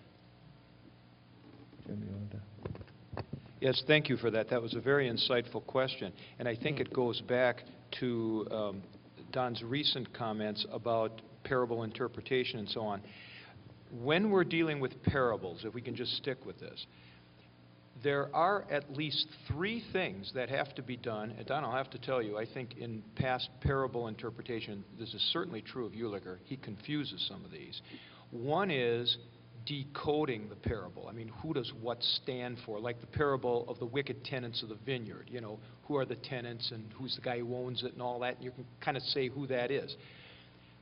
Jim, 1.86 2.02
you 2.02 2.12
wanted 2.12 2.30
to- 2.32 2.40
Yes, 3.60 3.82
thank 3.86 4.08
you 4.08 4.16
for 4.16 4.30
that. 4.32 4.50
That 4.50 4.60
was 4.60 4.74
a 4.74 4.80
very 4.80 5.10
insightful 5.10 5.64
question. 5.66 6.12
And 6.38 6.46
I 6.46 6.54
think 6.54 6.78
it 6.78 6.92
goes 6.92 7.20
back 7.22 7.62
to 8.00 8.46
um, 8.50 8.82
Don's 9.32 9.62
recent 9.62 10.12
comments 10.12 10.66
about 10.70 11.22
parable 11.44 11.82
interpretation 11.82 12.58
and 12.58 12.68
so 12.68 12.82
on. 12.82 13.00
When 14.02 14.30
we're 14.30 14.44
dealing 14.44 14.78
with 14.80 15.02
parables, 15.04 15.64
if 15.64 15.72
we 15.72 15.80
can 15.80 15.94
just 15.94 16.16
stick 16.16 16.44
with 16.44 16.58
this, 16.60 16.86
there 18.02 18.34
are 18.34 18.64
at 18.70 18.92
least 18.94 19.26
three 19.48 19.82
things 19.92 20.30
that 20.34 20.48
have 20.50 20.74
to 20.74 20.82
be 20.82 20.96
done. 20.96 21.34
And 21.36 21.46
Don, 21.46 21.64
I'll 21.64 21.72
have 21.72 21.90
to 21.90 21.98
tell 21.98 22.22
you, 22.22 22.36
I 22.36 22.46
think 22.46 22.76
in 22.76 23.02
past 23.14 23.48
parable 23.60 24.08
interpretation, 24.08 24.84
this 24.98 25.14
is 25.14 25.20
certainly 25.32 25.62
true 25.62 25.86
of 25.86 25.92
Jülicher. 25.92 26.38
He 26.44 26.56
confuses 26.56 27.24
some 27.28 27.44
of 27.44 27.50
these. 27.50 27.80
One 28.30 28.70
is 28.70 29.16
decoding 29.64 30.48
the 30.48 30.56
parable. 30.56 31.08
I 31.08 31.12
mean, 31.12 31.30
who 31.42 31.54
does 31.54 31.72
what 31.80 32.02
stand 32.22 32.58
for? 32.64 32.78
Like 32.78 33.00
the 33.00 33.06
parable 33.06 33.64
of 33.68 33.78
the 33.78 33.86
wicked 33.86 34.24
tenants 34.24 34.62
of 34.62 34.68
the 34.68 34.78
vineyard. 34.86 35.28
You 35.30 35.40
know, 35.40 35.58
who 35.84 35.96
are 35.96 36.04
the 36.04 36.16
tenants 36.16 36.70
and 36.72 36.84
who's 36.98 37.16
the 37.16 37.22
guy 37.22 37.38
who 37.38 37.54
owns 37.56 37.82
it 37.82 37.92
and 37.92 38.02
all 38.02 38.20
that. 38.20 38.36
And 38.36 38.44
you 38.44 38.50
can 38.50 38.66
kind 38.80 38.96
of 38.96 39.02
say 39.04 39.28
who 39.28 39.46
that 39.48 39.70
is. 39.70 39.94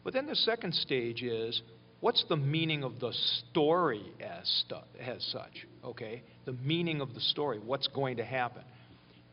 But 0.02 0.12
then 0.12 0.26
the 0.26 0.36
second 0.36 0.74
stage 0.74 1.22
is 1.22 1.62
what's 2.04 2.22
the 2.28 2.36
meaning 2.36 2.84
of 2.84 3.00
the 3.00 3.14
story 3.50 4.02
as, 4.20 4.46
stu- 4.66 5.00
as 5.00 5.24
such? 5.32 5.66
Okay? 5.82 6.22
The 6.44 6.52
meaning 6.52 7.00
of 7.00 7.14
the 7.14 7.20
story, 7.20 7.58
what's 7.58 7.86
going 7.86 8.18
to 8.18 8.24
happen. 8.24 8.60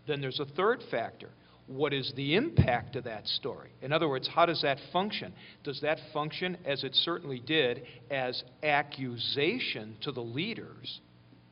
Then 0.07 0.21
there's 0.21 0.39
a 0.39 0.45
third 0.45 0.81
factor. 0.89 1.27
What 1.67 1.91
is 1.91 2.13
the 2.15 2.38
impact 2.38 2.95
of 2.95 3.03
that 3.03 3.27
story? 3.27 3.71
In 3.81 3.91
other 3.91 4.07
words, 4.07 4.29
how 4.34 4.45
does 4.45 4.62
that 4.62 4.77
function? 4.93 5.34
Does 5.65 5.81
that 5.81 5.99
function, 6.13 6.57
as 6.65 6.86
it 6.86 6.95
certainly 6.95 7.41
did, 7.45 7.81
as 8.10 8.41
accusation 8.63 9.97
to 10.03 10.13
the 10.13 10.21
leaders? 10.21 11.01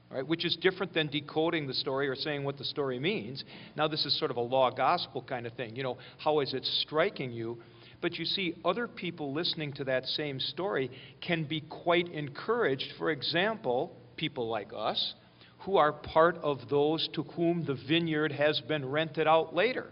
Right, 0.10 0.26
which 0.26 0.44
is 0.46 0.56
different 0.56 0.94
than 0.94 1.08
decoding 1.08 1.68
the 1.68 1.74
story 1.74 2.08
or 2.08 2.16
saying 2.16 2.44
what 2.44 2.58
the 2.58 2.64
story 2.64 2.98
means. 2.98 3.44
Now, 3.76 3.88
this 3.88 4.06
is 4.06 4.18
sort 4.18 4.32
of 4.32 4.38
a 4.38 4.42
law 4.42 4.72
gospel 4.72 5.22
kind 5.22 5.46
of 5.46 5.54
thing. 5.54 5.76
You 5.76 5.84
know, 5.84 5.98
how 6.18 6.40
is 6.40 6.54
it 6.56 6.66
striking 6.66 7.32
you? 7.32 7.60
But 8.02 8.18
you 8.18 8.26
see, 8.26 8.56
other 8.64 8.88
people 8.88 9.34
listening 9.34 9.74
to 9.74 9.84
that 9.86 10.06
same 10.06 10.40
story 10.40 10.90
can 11.22 11.44
be 11.44 11.62
quite 11.62 12.08
encouraged. 12.10 12.94
For 12.98 13.12
example, 13.12 13.96
people 14.16 14.48
like 14.48 14.70
us, 14.76 15.14
who 15.60 15.78
are 15.78 15.92
part 15.92 16.38
of 16.38 16.60
those 16.70 17.08
to 17.14 17.24
whom 17.24 17.66
the 17.66 17.78
vineyard 17.88 18.32
has 18.32 18.62
been 18.62 18.90
rented 18.90 19.28
out 19.28 19.54
later. 19.54 19.88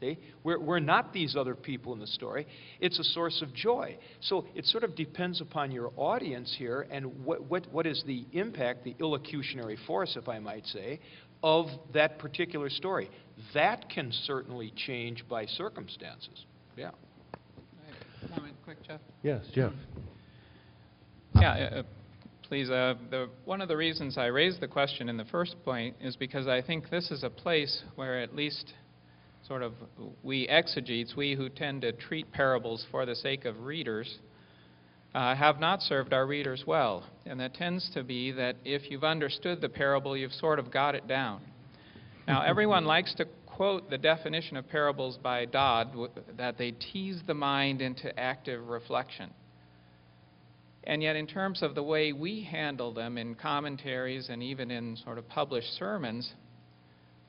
See? 0.00 0.16
We're, 0.44 0.60
we're 0.60 0.78
not 0.78 1.12
these 1.12 1.34
other 1.34 1.56
people 1.56 1.92
in 1.92 1.98
the 1.98 2.06
story. 2.06 2.46
It's 2.80 3.00
a 3.00 3.04
source 3.04 3.42
of 3.42 3.52
joy. 3.52 3.98
So 4.20 4.46
it 4.54 4.64
sort 4.66 4.84
of 4.84 4.94
depends 4.94 5.40
upon 5.40 5.72
your 5.72 5.92
audience 5.96 6.54
here 6.56 6.86
and 6.90 7.24
what, 7.24 7.42
what, 7.42 7.66
what 7.72 7.84
is 7.84 8.02
the 8.06 8.24
impact, 8.32 8.84
the 8.84 8.94
illocutionary 8.94 9.76
force, 9.86 10.16
if 10.16 10.28
I 10.28 10.38
might 10.38 10.66
say, 10.66 11.00
of 11.42 11.66
that 11.94 12.20
particular 12.20 12.70
story. 12.70 13.10
That 13.54 13.90
can 13.90 14.12
certainly 14.12 14.72
change 14.76 15.24
by 15.28 15.46
circumstances. 15.46 16.44
Yeah. 16.76 16.90
Comment 18.34 18.54
quick, 18.64 18.78
Jeff? 18.86 19.00
Yes, 19.22 19.44
Jeff. 19.54 19.72
Yeah, 21.40 21.50
uh, 21.50 21.78
uh, 21.78 21.82
please. 22.42 22.68
Uh, 22.68 22.94
the, 23.10 23.28
one 23.44 23.60
of 23.60 23.68
the 23.68 23.76
reasons 23.76 24.18
I 24.18 24.26
raised 24.26 24.60
the 24.60 24.68
question 24.68 25.08
in 25.08 25.16
the 25.16 25.24
first 25.26 25.56
point 25.64 25.96
is 26.00 26.16
because 26.16 26.46
I 26.46 26.60
think 26.62 26.90
this 26.90 27.10
is 27.10 27.22
a 27.22 27.30
place 27.30 27.82
where 27.94 28.20
at 28.20 28.34
least 28.34 28.72
sort 29.46 29.62
of 29.62 29.72
we 30.22 30.46
exegetes, 30.48 31.16
we 31.16 31.34
who 31.34 31.48
tend 31.48 31.82
to 31.82 31.92
treat 31.92 32.30
parables 32.32 32.86
for 32.90 33.06
the 33.06 33.14
sake 33.14 33.44
of 33.44 33.60
readers, 33.60 34.18
uh, 35.14 35.34
have 35.34 35.58
not 35.58 35.80
served 35.80 36.12
our 36.12 36.26
readers 36.26 36.64
well. 36.66 37.04
And 37.24 37.40
that 37.40 37.54
tends 37.54 37.90
to 37.94 38.02
be 38.02 38.32
that 38.32 38.56
if 38.64 38.90
you've 38.90 39.04
understood 39.04 39.60
the 39.60 39.68
parable, 39.68 40.16
you've 40.16 40.32
sort 40.32 40.58
of 40.58 40.70
got 40.70 40.94
it 40.94 41.08
down. 41.08 41.40
Now, 42.26 42.42
everyone 42.42 42.84
likes 42.86 43.14
to 43.14 43.26
quote 43.58 43.90
the 43.90 43.98
definition 43.98 44.56
of 44.56 44.68
parables 44.68 45.18
by 45.20 45.44
Dodd, 45.44 45.88
that 46.36 46.56
they 46.56 46.70
tease 46.70 47.20
the 47.26 47.34
mind 47.34 47.82
into 47.82 48.16
active 48.16 48.68
reflection. 48.68 49.30
And 50.84 51.02
yet, 51.02 51.16
in 51.16 51.26
terms 51.26 51.60
of 51.60 51.74
the 51.74 51.82
way 51.82 52.12
we 52.12 52.44
handle 52.44 52.94
them 52.94 53.18
in 53.18 53.34
commentaries 53.34 54.28
and 54.28 54.44
even 54.44 54.70
in 54.70 54.96
sort 55.04 55.18
of 55.18 55.28
published 55.28 55.76
sermons, 55.76 56.32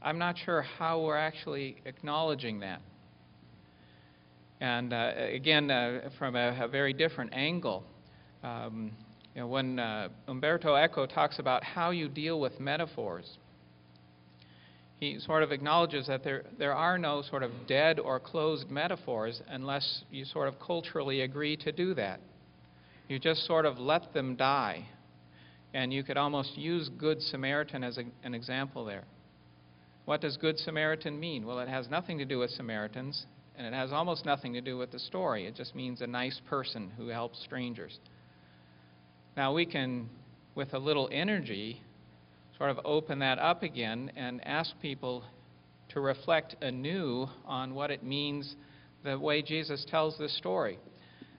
I'm 0.03 0.19
not 0.19 0.35
sure 0.45 0.61
how 0.61 1.01
we're 1.01 1.17
actually 1.17 1.77
acknowledging 1.85 2.59
that. 2.59 2.81
And 4.61 4.93
uh, 4.93 5.13
again, 5.33 5.71
uh, 5.71 6.11
from 6.19 6.35
a, 6.35 6.65
a 6.65 6.67
very 6.67 6.93
different 6.93 7.33
angle, 7.33 7.83
um, 8.43 8.91
you 9.33 9.41
know, 9.41 9.47
when 9.47 9.79
uh, 9.79 10.09
Umberto 10.27 10.75
Eco 10.75 11.07
talks 11.07 11.39
about 11.39 11.63
how 11.63 11.89
you 11.89 12.07
deal 12.07 12.39
with 12.39 12.59
metaphors, 12.59 13.39
he 14.99 15.17
sort 15.19 15.43
of 15.43 15.51
acknowledges 15.51 16.07
that 16.07 16.23
there, 16.23 16.43
there 16.57 16.73
are 16.73 16.97
no 16.97 17.21
sort 17.21 17.41
of 17.41 17.51
dead 17.67 17.99
or 17.99 18.19
closed 18.19 18.69
metaphors 18.69 19.41
unless 19.47 20.03
you 20.11 20.25
sort 20.25 20.49
of 20.49 20.59
culturally 20.59 21.21
agree 21.21 21.55
to 21.57 21.71
do 21.71 21.93
that. 21.93 22.19
You 23.07 23.17
just 23.17 23.45
sort 23.45 23.65
of 23.65 23.79
let 23.79 24.13
them 24.13 24.35
die. 24.35 24.85
And 25.73 25.93
you 25.93 26.03
could 26.03 26.17
almost 26.17 26.57
use 26.57 26.89
Good 26.89 27.21
Samaritan 27.21 27.83
as 27.83 27.97
a, 27.97 28.03
an 28.23 28.33
example 28.33 28.83
there. 28.83 29.03
What 30.05 30.21
does 30.21 30.35
Good 30.35 30.57
Samaritan 30.57 31.19
mean? 31.19 31.45
Well, 31.45 31.59
it 31.59 31.69
has 31.69 31.87
nothing 31.89 32.17
to 32.17 32.25
do 32.25 32.39
with 32.39 32.49
Samaritans, 32.51 33.25
and 33.55 33.67
it 33.67 33.73
has 33.73 33.91
almost 33.91 34.25
nothing 34.25 34.53
to 34.53 34.61
do 34.61 34.77
with 34.77 34.91
the 34.91 34.99
story. 34.99 35.45
It 35.45 35.55
just 35.55 35.75
means 35.75 36.01
a 36.01 36.07
nice 36.07 36.41
person 36.49 36.91
who 36.97 37.07
helps 37.07 37.39
strangers. 37.43 37.99
Now, 39.37 39.53
we 39.53 39.65
can, 39.65 40.09
with 40.55 40.73
a 40.73 40.79
little 40.79 41.07
energy, 41.11 41.83
sort 42.59 42.69
of 42.69 42.79
open 42.83 43.19
that 43.19 43.39
up 43.39 43.63
again 43.63 44.11
and 44.17 44.45
ask 44.45 44.77
people 44.81 45.23
to 45.87 46.01
reflect 46.01 46.57
anew 46.61 47.25
on 47.45 47.73
what 47.73 47.89
it 47.89 48.03
means 48.03 48.55
the 49.03 49.17
way 49.17 49.41
Jesus 49.41 49.85
tells 49.89 50.17
this 50.17 50.37
story. 50.37 50.77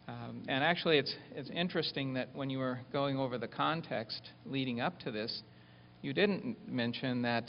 Um, 0.08 0.42
and 0.48 0.64
actually, 0.64 0.98
it's, 0.98 1.14
it's 1.36 1.50
interesting 1.50 2.14
that 2.14 2.30
when 2.32 2.48
you 2.48 2.58
were 2.58 2.80
going 2.90 3.18
over 3.18 3.36
the 3.36 3.46
context 3.46 4.30
leading 4.46 4.80
up 4.80 4.98
to 5.00 5.10
this, 5.10 5.42
you 6.00 6.14
didn't 6.14 6.56
mention 6.66 7.20
that 7.22 7.44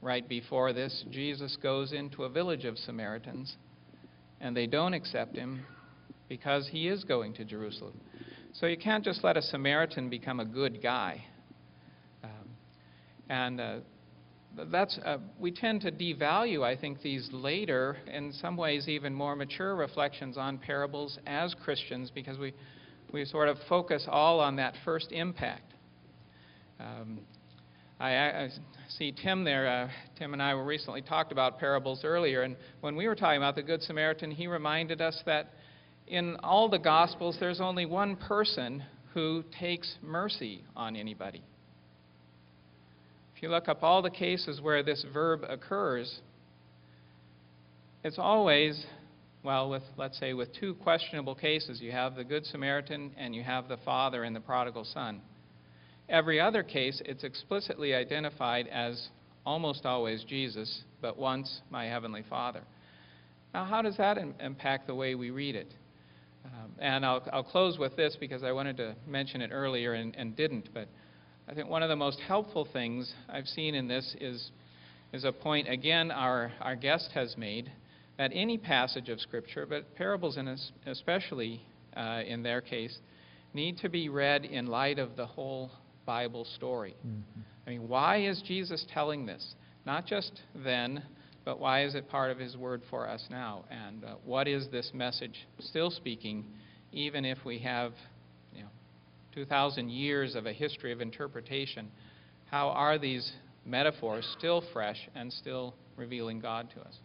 right 0.00 0.26
before 0.26 0.72
this, 0.72 1.04
Jesus 1.10 1.58
goes 1.60 1.92
into 1.92 2.24
a 2.24 2.28
village 2.28 2.64
of 2.64 2.78
Samaritans, 2.78 3.56
and 4.40 4.56
they 4.56 4.68
don't 4.68 4.94
accept 4.94 5.36
him 5.36 5.66
because 6.28 6.68
he 6.70 6.86
is 6.86 7.02
going 7.02 7.34
to 7.34 7.44
Jerusalem. 7.44 8.00
So 8.52 8.66
you 8.66 8.78
can't 8.78 9.04
just 9.04 9.24
let 9.24 9.36
a 9.36 9.42
Samaritan 9.42 10.08
become 10.08 10.38
a 10.38 10.44
good 10.44 10.80
guy. 10.80 11.24
And 13.30 13.60
uh, 13.60 13.76
that's 14.72 14.98
uh, 15.06 15.18
we 15.38 15.52
tend 15.52 15.82
to 15.82 15.92
devalue, 15.92 16.64
I 16.64 16.76
think, 16.76 17.00
these 17.00 17.28
later, 17.32 17.96
in 18.12 18.32
some 18.32 18.56
ways, 18.56 18.88
even 18.88 19.14
more 19.14 19.36
mature 19.36 19.76
reflections 19.76 20.36
on 20.36 20.58
parables 20.58 21.16
as 21.26 21.54
Christians 21.64 22.10
because 22.12 22.38
we 22.38 22.52
we 23.12 23.24
sort 23.24 23.48
of 23.48 23.56
focus 23.68 24.04
all 24.08 24.40
on 24.40 24.56
that 24.56 24.74
first 24.84 25.12
impact. 25.12 25.74
Um, 26.80 27.20
I, 28.00 28.14
I 28.16 28.48
see 28.88 29.12
Tim 29.12 29.44
there. 29.44 29.68
Uh, 29.68 29.88
Tim 30.18 30.32
and 30.32 30.42
I 30.42 30.54
were 30.54 30.64
recently 30.64 31.02
talked 31.02 31.30
about 31.30 31.60
parables 31.60 32.00
earlier, 32.02 32.42
and 32.42 32.56
when 32.80 32.96
we 32.96 33.06
were 33.06 33.14
talking 33.14 33.36
about 33.36 33.54
the 33.54 33.62
Good 33.62 33.82
Samaritan, 33.82 34.32
he 34.32 34.48
reminded 34.48 35.00
us 35.00 35.20
that 35.26 35.52
in 36.08 36.36
all 36.42 36.68
the 36.68 36.78
Gospels, 36.78 37.36
there's 37.38 37.60
only 37.60 37.86
one 37.86 38.16
person 38.16 38.82
who 39.14 39.44
takes 39.60 39.94
mercy 40.02 40.64
on 40.74 40.96
anybody. 40.96 41.44
If 43.40 43.44
you 43.44 43.48
look 43.48 43.70
up 43.70 43.82
all 43.82 44.02
the 44.02 44.10
cases 44.10 44.60
where 44.60 44.82
this 44.82 45.02
verb 45.14 45.44
occurs, 45.48 46.20
it's 48.04 48.18
always, 48.18 48.84
well, 49.42 49.70
with, 49.70 49.82
let's 49.96 50.20
say, 50.20 50.34
with 50.34 50.50
two 50.60 50.74
questionable 50.74 51.34
cases. 51.34 51.80
You 51.80 51.90
have 51.90 52.16
the 52.16 52.22
Good 52.22 52.44
Samaritan 52.44 53.12
and 53.16 53.34
you 53.34 53.42
have 53.42 53.66
the 53.66 53.78
father 53.78 54.24
and 54.24 54.36
the 54.36 54.40
prodigal 54.40 54.84
son. 54.84 55.22
Every 56.10 56.38
other 56.38 56.62
case, 56.62 57.00
it's 57.06 57.24
explicitly 57.24 57.94
identified 57.94 58.68
as 58.68 59.08
almost 59.46 59.86
always 59.86 60.22
Jesus, 60.24 60.82
but 61.00 61.16
once 61.16 61.62
my 61.70 61.86
heavenly 61.86 62.24
Father. 62.28 62.60
Now, 63.54 63.64
how 63.64 63.80
does 63.80 63.96
that 63.96 64.18
Im- 64.18 64.34
impact 64.38 64.86
the 64.86 64.94
way 64.94 65.14
we 65.14 65.30
read 65.30 65.54
it? 65.56 65.72
Um, 66.44 66.72
and 66.78 67.06
I'll, 67.06 67.26
I'll 67.32 67.42
close 67.42 67.78
with 67.78 67.96
this 67.96 68.18
because 68.20 68.42
I 68.42 68.52
wanted 68.52 68.76
to 68.76 68.96
mention 69.06 69.40
it 69.40 69.48
earlier 69.50 69.94
and, 69.94 70.14
and 70.14 70.36
didn't. 70.36 70.68
But 70.74 70.88
I 71.50 71.54
think 71.54 71.68
one 71.68 71.82
of 71.82 71.88
the 71.88 71.96
most 71.96 72.20
helpful 72.20 72.68
things 72.72 73.12
I've 73.28 73.48
seen 73.48 73.74
in 73.74 73.88
this 73.88 74.14
is, 74.20 74.52
is 75.12 75.24
a 75.24 75.32
point, 75.32 75.68
again, 75.68 76.12
our, 76.12 76.52
our 76.60 76.76
guest 76.76 77.10
has 77.14 77.36
made 77.36 77.72
that 78.18 78.30
any 78.32 78.56
passage 78.56 79.08
of 79.08 79.20
Scripture, 79.20 79.66
but 79.66 79.96
parables 79.96 80.36
in 80.36 80.46
es- 80.46 80.70
especially 80.86 81.60
uh, 81.96 82.20
in 82.24 82.44
their 82.44 82.60
case, 82.60 82.96
need 83.52 83.78
to 83.78 83.88
be 83.88 84.08
read 84.08 84.44
in 84.44 84.68
light 84.68 85.00
of 85.00 85.16
the 85.16 85.26
whole 85.26 85.72
Bible 86.06 86.44
story. 86.54 86.94
I 87.66 87.70
mean, 87.70 87.88
why 87.88 88.18
is 88.18 88.40
Jesus 88.46 88.86
telling 88.94 89.26
this? 89.26 89.56
Not 89.84 90.06
just 90.06 90.42
then, 90.54 91.02
but 91.44 91.58
why 91.58 91.82
is 91.84 91.96
it 91.96 92.08
part 92.08 92.30
of 92.30 92.38
his 92.38 92.56
word 92.56 92.82
for 92.90 93.08
us 93.08 93.24
now? 93.28 93.64
And 93.72 94.04
uh, 94.04 94.14
what 94.24 94.46
is 94.46 94.68
this 94.70 94.92
message 94.94 95.48
still 95.58 95.90
speaking, 95.90 96.44
even 96.92 97.24
if 97.24 97.38
we 97.44 97.58
have, 97.58 97.92
2,000 99.34 99.90
years 99.90 100.34
of 100.34 100.46
a 100.46 100.52
history 100.52 100.92
of 100.92 101.00
interpretation? 101.00 101.88
How 102.50 102.68
are 102.68 102.98
these 102.98 103.32
metaphors 103.64 104.28
still 104.38 104.62
fresh 104.72 105.08
and 105.14 105.32
still 105.32 105.74
revealing 105.96 106.40
God 106.40 106.68
to 106.74 106.80
us? 106.80 106.98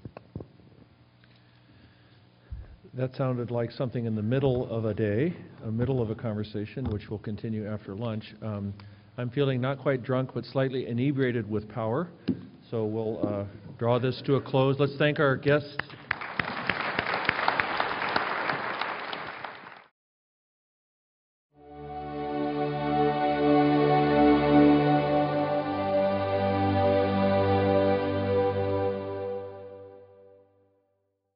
That 2.93 3.13
sounded 3.15 3.51
like 3.51 3.71
something 3.71 4.05
in 4.05 4.15
the 4.15 4.21
middle 4.21 4.69
of 4.69 4.85
a 4.85 4.93
day, 4.93 5.33
a 5.65 5.71
middle 5.71 6.01
of 6.01 6.09
a 6.09 6.15
conversation, 6.15 6.85
which 6.91 7.09
will 7.09 7.19
continue 7.19 7.67
after 7.67 7.93
lunch. 7.93 8.33
Um, 8.41 8.73
I'm 9.17 9.29
feeling 9.29 9.59
not 9.59 9.79
quite 9.79 10.01
drunk, 10.01 10.31
but 10.33 10.45
slightly 10.45 10.87
inebriated 10.87 11.49
with 11.49 11.67
power. 11.69 12.07
So 12.71 12.85
we'll 12.85 13.27
uh, 13.27 13.45
draw 13.77 13.99
this 13.99 14.21
to 14.25 14.35
a 14.35 14.41
close. 14.41 14.77
Let's 14.79 14.95
thank 14.97 15.19
our 15.19 15.35
guest 15.35 15.81